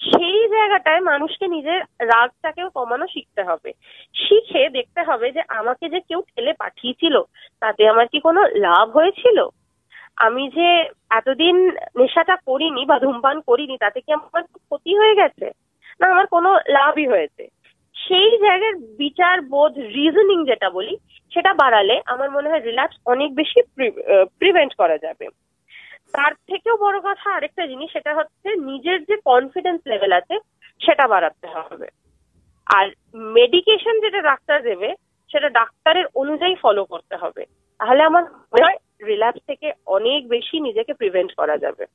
সেই 0.00 0.38
জায়গাটায় 0.48 1.00
মানুষকে 1.00 1.46
নিজের 1.46 1.80
রাগটাকেও 2.12 2.68
কমানো 2.70 3.06
শিখতে 3.06 3.42
হবে। 3.42 3.70
শিখে 4.14 4.62
দেখতে 4.68 5.00
হবে 5.02 5.26
যে, 5.32 5.42
আমাকে 5.48 5.84
যে 5.88 6.00
কেউ 6.08 6.20
ঠেলে 6.30 6.52
পাঠিয়েছিল, 6.52 7.16
তাতে 7.62 7.82
আমার 7.88 8.06
কি 8.12 8.18
কোনো 8.20 8.40
লাভ 8.66 8.86
হয়েছিল? 8.96 9.38
আমি 10.16 10.48
যে 10.48 10.68
এতদিন 11.10 11.56
নেশাটা 11.98 12.36
করিনি 12.36 12.84
বা 12.86 12.98
ধূমপান 12.98 13.40
করিনি, 13.40 13.76
তাতে 13.80 14.00
কি 14.00 14.12
আমার 14.12 14.42
ক্ষতি 14.42 14.98
হয়ে 14.98 15.14
গেছে? 15.14 15.46
না, 16.00 16.10
আমার 16.10 16.26
কোনো 16.26 16.50
লাভই 16.68 17.06
হয়েছে। 17.06 17.44
সেই 17.96 18.30
জায়গার 18.38 18.74
বিচার, 18.74 19.40
বোধ 19.40 19.72
রিজনিং 19.78 20.44
যেটা 20.44 20.70
বলি, 20.70 20.96
সেটা 21.32 21.52
বাড়ালে 21.54 22.00
আমার 22.06 22.30
মনে 22.30 22.50
হয় 22.50 22.60
রিল্যাক্স 22.60 22.96
অনেক 23.06 23.34
বেশি 23.34 23.60
প্রিভেন্ট 24.40 24.72
করা 24.74 24.98
যাবে। 24.98 25.26
তার 26.12 26.32
থেকেও 26.34 26.76
বড় 26.76 26.98
কথা 27.00 27.30
আরেকটা 27.30 27.66
জিনিস, 27.66 27.92
সেটা 27.92 28.14
হচ্ছে 28.14 28.48
নিজের 28.54 28.98
যে 29.04 29.16
কনফিডেন্স 29.24 29.80
লেভেল 29.86 30.12
আছে, 30.12 30.34
সেটা 30.80 31.06
বাড়াতে 31.08 31.46
হবে। 31.46 31.88
আর 32.66 32.86
মেডিকেশন 33.14 34.00
যেটা 34.00 34.20
ডাক্তার 34.20 34.62
দেবে, 34.62 34.94
সেটা 35.30 35.48
ডাক্তারের 35.48 36.06
অনুযায়ী 36.14 36.54
ফলো 36.54 36.84
করতে 36.84 37.16
হবে। 37.16 37.42
তাহলে 37.80 38.02
আমার 38.02 38.24
মনে 38.52 38.64
হয় 38.64 38.78
রিল্যাক্স 39.06 39.40
থেকে 39.46 39.72
অনেক 39.86 40.28
বেশি 40.28 40.60
নিজেকে 40.60 40.92
প্রিভেন্ট 40.94 41.34
করা 41.34 41.58
যাবে। 41.58 41.86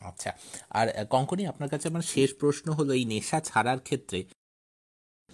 আচ্ছা 0.00 0.32
আর 0.70 0.86
কঙ্কনি 1.10 1.46
আপনার 1.46 1.68
কাছে 1.68 1.88
আমার 1.88 2.02
শেষ 2.02 2.38
প্রশ্ন 2.40 2.72
হলো 2.72 2.92
এই 2.92 3.04
নেশা 3.04 3.40
ছাড়ার 3.40 3.78
ক্ষেত্রে। 3.78 4.24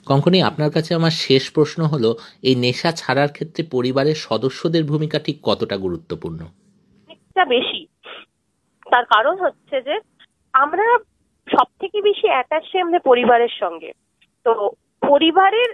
কঙ্কনি 0.07 0.43
আপনার 0.43 0.71
কাছে 0.71 0.95
আমার 0.95 1.11
শেষ 1.11 1.53
প্রশ্ন 1.53 1.85
হলো 1.85 2.17
এই 2.43 2.55
নেশা 2.55 2.93
ছাড়ার 2.93 3.29
ক্ষেত্রে 3.29 3.65
পরিবারের 3.71 4.15
সদস্যদের 4.15 4.85
ভূমিকা 4.85 5.19
ঠিক 5.19 5.39
কতটা 5.43 5.77
গুরুত্বপূর্ণ? 5.77 6.41
অনেকটা 6.43 7.45
বেশি। 7.45 7.87
তার 8.91 9.05
কারণ 9.05 9.39
হচ্ছে 9.39 9.83
যে 9.83 10.01
আমরা 10.53 10.99
সব 11.49 11.67
থেকে 11.81 12.03
বেশি 12.03 12.29
অ্যাটাচে 12.29 12.81
আমাদের 12.81 13.01
পরিবারের 13.01 13.53
সঙ্গে। 13.61 13.93
তো 14.45 14.71
পরিবারের 15.09 15.71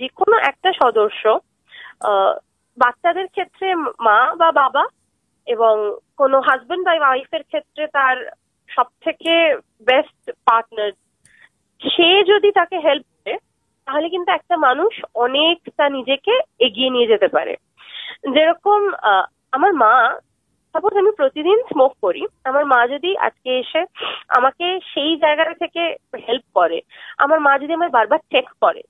যে 0.00 0.08
কোনো 0.08 0.36
একটা 0.38 0.72
সদস্য 0.72 1.40
বাচ্চাদের 2.78 3.26
ক্ষেত্রে 3.34 3.68
মা 4.06 4.18
বা 4.40 4.48
বাবা 4.62 4.84
এবং 5.46 5.74
কোনো 6.20 6.36
হাজবেন্ড 6.48 6.84
বা 6.86 6.94
ওয়াইফের 6.98 7.44
ক্ষেত্রে 7.50 7.84
তার 7.96 8.16
সব 8.68 8.88
থেকে 9.04 9.32
বেস্ট 9.88 10.22
পার্টনার 10.48 10.92
সে 11.80 12.08
যদি 12.32 12.48
তাকে 12.58 12.76
হেল্প 12.86 13.06
করে, 13.14 13.34
তাহলে 13.88 14.06
কিন্তু 14.08 14.30
একটা 14.34 14.56
মানুষ 14.66 14.92
অনেকটা 15.24 15.84
নিজেকে 15.96 16.34
এগিয়ে 16.66 16.92
নিয়ে 16.94 17.10
যেতে 17.12 17.28
পারে। 17.36 17.54
যেরকম 18.34 18.80
আমার 19.56 19.72
মা 19.82 19.92
সাপোজ 20.74 20.94
আমি 20.96 21.12
প্রতিদিন 21.20 21.58
স্মোক 21.70 21.92
করি, 22.04 22.22
আমার 22.50 22.64
মা 22.72 22.80
যদি 22.94 23.10
আজকে 23.26 23.50
এসে 23.62 23.82
আমাকে 24.38 24.66
সেই 24.92 25.12
জায়গাটা 25.24 25.54
থেকে 25.62 25.82
হেল্প 26.26 26.46
করে, 26.58 26.78
আমার 27.18 27.38
মা 27.46 27.52
যদি 27.62 27.72
আমার 27.78 27.90
বারবার 27.96 28.20
চেক 28.32 28.46
করে, 28.64 28.82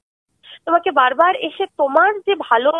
তোমাকে 0.67 0.91
বারবার 1.01 1.33
এসে 1.49 1.65
তোমার 1.81 2.11
যে 2.27 2.35
ভালো 2.49 2.73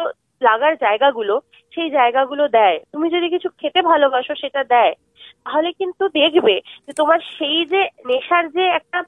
লাগার 0.43 0.75
জায়গাগুলো, 0.77 1.35
সেই 1.73 1.91
জায়গাগুলো 1.91 2.49
দেয়। 2.49 2.79
তুমি 2.93 3.11
যদি 3.11 3.29
কিছু 3.29 3.49
খেতে 3.61 3.83
ভালোবাসো, 3.83 4.35
সেটা 4.35 4.65
দেয়। 4.65 4.95
তাহলে 5.45 5.73
কিন্তু 5.73 6.09
দেখবে 6.09 6.55
যে 6.87 6.93
তোমার 6.93 7.19
সেই 7.39 7.65
যে 7.65 7.81
নেশার 8.07 8.45
যে 8.51 8.65
একটা, 8.69 8.99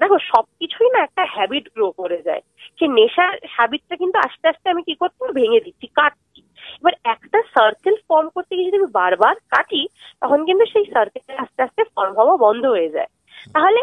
দেখো, 0.00 0.18
সবকিছুই 0.18 0.90
না 0.90 0.98
একটা 0.98 1.22
হ্যাবিট 1.28 1.66
গ্রো 1.74 1.90
করে 1.90 2.22
যায়। 2.22 2.42
সেই 2.78 2.88
নেশার 2.88 3.32
হ্যাবিটটা 3.48 3.96
কিন্তু 3.96 4.18
আস্তে 4.18 4.48
আস্তে 4.48 4.70
আমি 4.70 4.82
কি 4.82 4.94
করছি? 4.94 5.32
ভেঙে 5.32 5.60
দিচ্ছি, 5.60 5.86
কাটছি। 5.86 6.40
এবার 6.80 6.94
একটা 7.04 7.38
সার্কেল 7.54 7.94
ফর্ম 8.08 8.28
করতে 8.28 8.56
গিয়ে 8.56 8.66
যদি 8.66 8.76
আমি 8.76 8.90
বারবার 8.92 9.34
কাটি, 9.48 9.82
তখন 10.20 10.44
কিন্তু 10.44 10.64
সেই 10.66 10.84
সার্কেল 10.84 11.36
আস্তে 11.38 11.62
আস্তে 11.62 11.82
ফর্ম 11.84 12.14
হওয়া 12.14 12.36
বন্ধ 12.36 12.66
হয়ে 12.66 12.88
যায়। 12.88 13.10
তাহলে 13.52 13.80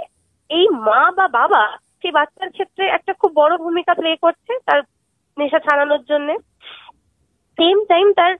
এই 0.50 0.66
মা 0.88 1.12
বা 1.12 1.28
বাবা, 1.28 1.64
সেই 2.02 2.12
বাচ্চার 2.12 2.50
ক্ষেত্রে 2.50 2.84
একটা 2.88 3.14
খুব 3.14 3.32
বড় 3.36 3.58
ভূমিকা 3.58 3.94
প্লে 3.94 4.16
করছে 4.16 4.54
তার 4.66 4.82
নেশা 5.38 5.60
ছাড়ানোর 5.60 6.04
জন্য। 6.04 6.30
সেম 7.58 7.78
টাইম 7.92 8.08
তার 8.20 8.34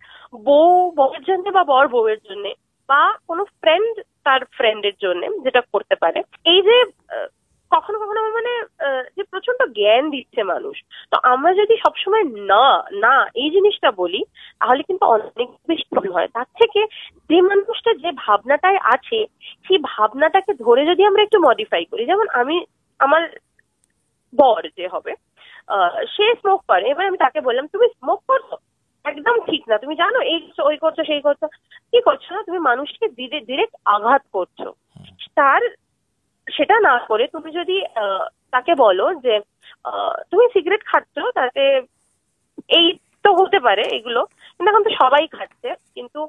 বউ, 0.48 0.70
বউয়ের 0.98 1.24
জন্য 1.30 1.46
বা 1.58 1.64
বর 1.72 1.86
বউয়ের 1.94 2.22
জন্য 2.28 2.46
বা 2.90 3.02
কোনো 3.28 3.44
ফ্রেন্ড 3.62 3.94
তার 4.26 4.42
ফ্রেন্ডের 4.58 4.96
জন্য 5.04 5.22
যেটা 5.46 5.62
করতে 5.74 5.96
পারে। 6.04 6.20
এই 6.54 6.60
যে 6.68 6.78
কখনো 7.72 7.98
কখনো 8.02 8.20
আমার 8.22 8.34
মানে 8.40 8.54
যে 9.16 9.24
প্রচণ্ড 9.32 9.62
জ্ঞান 9.78 10.04
দিচ্ছে 10.16 10.42
মানুষ। 10.44 10.76
তো 11.12 11.16
আমরা 11.34 11.52
যদি 11.54 11.76
সবসময় 11.84 12.26
না 12.52 12.66
না 13.04 13.16
এই 13.42 13.50
জিনিসটা 13.56 13.90
বলি, 14.02 14.22
তাহলে 14.60 14.82
কিন্তু 14.84 15.06
অনেক 15.06 15.50
বেশি 15.70 15.86
প্রবলেম 15.92 16.14
হয়। 16.18 16.30
তার 16.36 16.50
থেকে 16.60 16.82
যে 17.30 17.38
মানুষটা 17.50 17.92
যে 18.04 18.10
ভাবনাটায় 18.26 18.80
আছে, 18.94 19.20
সেই 19.66 19.80
ভাবনাটাকে 19.92 20.52
ধরে 20.66 20.82
যদি 20.86 21.02
আমরা 21.06 21.22
একটু 21.24 21.38
মডিফাই 21.48 21.84
করি, 21.92 22.04
যেমন 22.06 22.28
আমি, 22.42 22.56
আমার 23.00 23.24
বর 24.34 24.62
যে 24.78 24.86
হবে 24.88 25.12
সে 26.14 26.26
স্মোক 26.42 26.60
করে। 26.70 26.86
এবার 26.90 27.06
আমি 27.10 27.18
তাকে 27.18 27.40
বললাম, 27.42 27.66
তুমি 27.74 27.88
স্মোক 28.00 28.20
করছ 28.28 28.50
একদম 29.12 29.36
ঠিক 29.50 29.62
না। 29.70 29.76
তুমি 29.84 29.96
জানো, 30.02 30.20
এই 30.32 30.40
ওই 30.70 30.78
করছ, 30.84 30.98
সেই 31.10 31.22
করছ। 31.28 31.42
কি 31.92 32.00
করছ 32.08 32.26
না, 32.36 32.42
তুমি 32.48 32.60
মানুষকে 32.70 33.06
ডিরেক্ট 33.50 33.76
আঘাত 33.96 34.24
করছ। 34.36 34.60
তার, 35.40 35.62
সেটা 36.48 36.76
না 36.88 36.96
করে 37.10 37.26
তুমি 37.36 37.50
যদি 37.60 37.78
তাকে 38.54 38.74
বলো 38.86 39.06
যে 39.26 39.34
তুমি 40.32 40.46
সিগারেট 40.54 40.84
খাচ্ছ, 40.92 41.16
তাতে 41.40 41.64
এই 42.78 42.88
তো 43.24 43.30
হতে 43.40 43.60
পারে 43.68 43.84
এগুলো। 43.98 44.22
কিন্তু 44.56 44.70
এখন 44.72 44.84
তো 44.88 44.92
সবাই 45.02 45.28
খাচ্ছে। 45.36 45.70
কিন্তু 45.96 46.20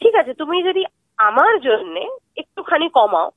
ঠিক 0.00 0.14
আছে, 0.20 0.32
তুমি 0.40 0.56
যদি 0.68 0.82
আমার 1.18 1.52
জন্যে 1.68 2.02
একটুখানি 2.42 2.86
কমাও 2.98 3.28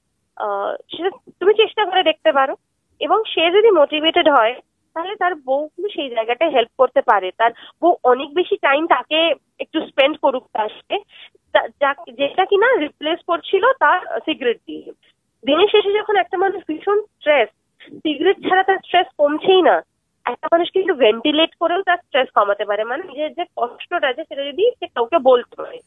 সেটা 0.94 1.10
তুমি 1.40 1.54
চেষ্টা 1.62 1.84
করে 1.90 2.02
দেখতে 2.10 2.32
পারো। 2.38 2.54
এবং 3.06 3.20
সে 3.34 3.44
যদি 3.58 3.70
মোটিভেটেড 3.80 4.28
হয় 4.38 4.54
তাহলে 4.96 5.14
তার 5.16 5.34
বউ 5.46 5.62
কিন্তু 5.68 5.90
সেই 5.96 6.10
জায়গাটায় 6.10 6.52
হেল্প 6.52 6.72
করতে 6.78 7.02
পারে। 7.02 7.28
তার 7.38 7.52
বউ 7.82 7.94
অনেক 8.04 8.30
বেশি 8.34 8.56
টাইম 8.58 8.82
তাকে 8.88 9.20
একটু 9.60 9.78
স্পেন্ড 9.88 10.16
করুক 10.18 10.46
তার 10.54 10.70
সাথে। 10.70 10.98
যেটা 12.12 12.44
কিনা 12.46 12.68
রিপ্লেস 12.78 13.20
করছিল 13.28 13.64
তার 13.80 14.00
সিগারেট 14.20 14.60
দিয়ে। 14.68 14.86
দিনের 15.44 15.70
শেষে 15.72 15.92
যখন 15.94 16.16
একটা 16.16 16.38
মানুষ 16.38 16.60
ভীষণ 16.68 16.98
স্ট্রেস 17.16 17.50
সিগারেট 17.98 18.38
ছাড়া 18.50 18.64
তার 18.64 18.80
স্ট্রেস 18.86 19.08
কমছেই 19.18 19.62
না। 19.62 19.76
একটা 20.26 20.48
মানুষ 20.52 20.68
কিন্তু 20.72 20.94
ভেন্টিলেট 20.94 21.52
করেও 21.60 21.82
তার 21.82 21.98
স্ট্রেস 21.98 22.30
কমাতে 22.36 22.66
পারে। 22.66 22.84
মানে 22.84 23.04
নিজের 23.04 23.32
যে 23.34 23.44
কষ্টটা 23.56 24.08
আছে 24.08 24.24
সেটা 24.24 24.44
যদি 24.46 24.64
সে 24.80 24.86
কাউকে 24.88 25.18
বলতে 25.30 25.56
পারে। 25.62 25.78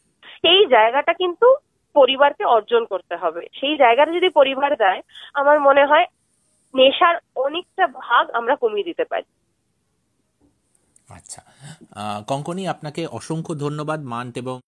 সেই 0.41 0.61
জায়গাটা 0.65 1.13
কিন্তু 1.13 1.47
পরিবারকে 1.95 2.43
অর্জন 2.45 2.83
করতে 2.85 3.15
হবে। 3.15 3.41
সেই 3.59 3.75
জায়গাটা 3.77 4.11
যদি 4.11 4.29
পরিবার 4.29 4.71
দেয়, 4.75 5.01
আমার 5.33 5.57
মনে 5.59 5.83
হয় 5.85 6.05
নেশার 6.75 7.15
অনেকটা 7.35 7.87
ভাগ 7.87 8.29
আমরা 8.29 8.55
কমিয়ে 8.55 8.83
দিতে 8.83 9.05
পারি। 9.05 9.23
আচ্ছা। 11.09 11.41
কঙ্কনি 12.27 12.67
আপনাকে 12.67 13.07
অসংখ্য 13.07 13.55
ধন্যবাদ, 13.55 14.03
মান্ট 14.03 14.37
এবং 14.37 14.59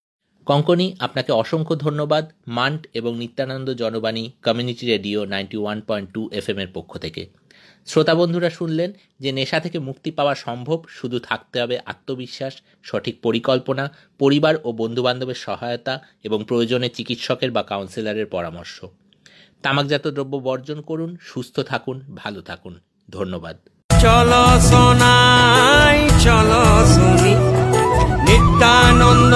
কঙ্কনি 0.45 0.95
আপনাকে 0.99 1.31
অসংখ্য 1.31 1.75
ধন্যবাদ, 1.75 2.31
মান্ট 2.47 2.87
এবং 2.93 3.17
Nityananda 3.17 3.69
Janabani 3.69 4.31
community 4.43 4.87
radio 4.87 5.25
ninety 5.25 5.57
one 5.57 5.81
point 5.81 6.11
two 6.13 6.29
F 6.33 6.49
এর 6.49 6.67
পক্ষ 6.73 6.97
থেকে। 6.97 7.27
শ্রোতা 7.85 8.15
বন্ধুরা 8.15 8.49
শুনলেন 8.49 8.93
যে 9.19 9.31
নেশা 9.31 9.59
থেকে 9.59 9.79
মুক্তি 9.79 10.11
পাওয়া 10.11 10.35
সম্ভব, 10.35 10.83
শুধু 10.87 11.19
থাকতে 11.19 11.61
হবে 11.61 11.79
আত্মবিশ্বাস, 11.85 12.61
সঠিক 12.83 13.21
পরিকল্পনা, 13.21 13.93
পরিবার 14.19 14.55
ও 14.63 14.71
বন্ধুবান্ধবের 14.71 15.35
সহায়তা 15.35 16.01
এবং 16.23 16.43
প্রয়োজনে 16.47 16.89
চিকিৎসকের 16.89 17.51
বা 17.51 17.63
কাউন্সিলরের 17.63 18.25
পরামর্শ। 18.25 18.85
তামাকজাত 19.63 20.05
দ্রব্য 20.07 20.35
বর্জন 20.37 20.79
করুন 20.81 21.11
সুস্থ 21.21 21.59
থাকুন 21.59 21.97
ভালো 22.15 22.41
থাকুন। 22.41 22.73
ধন্যবাদ। 23.09 23.55
চলো 24.01 24.45
সোনাই 24.69 25.97
চলো 26.25 26.65
নিত্যানন্দ 28.27 29.33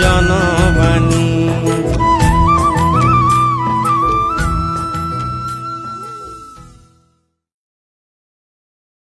জনবাণী। 0.00 1.33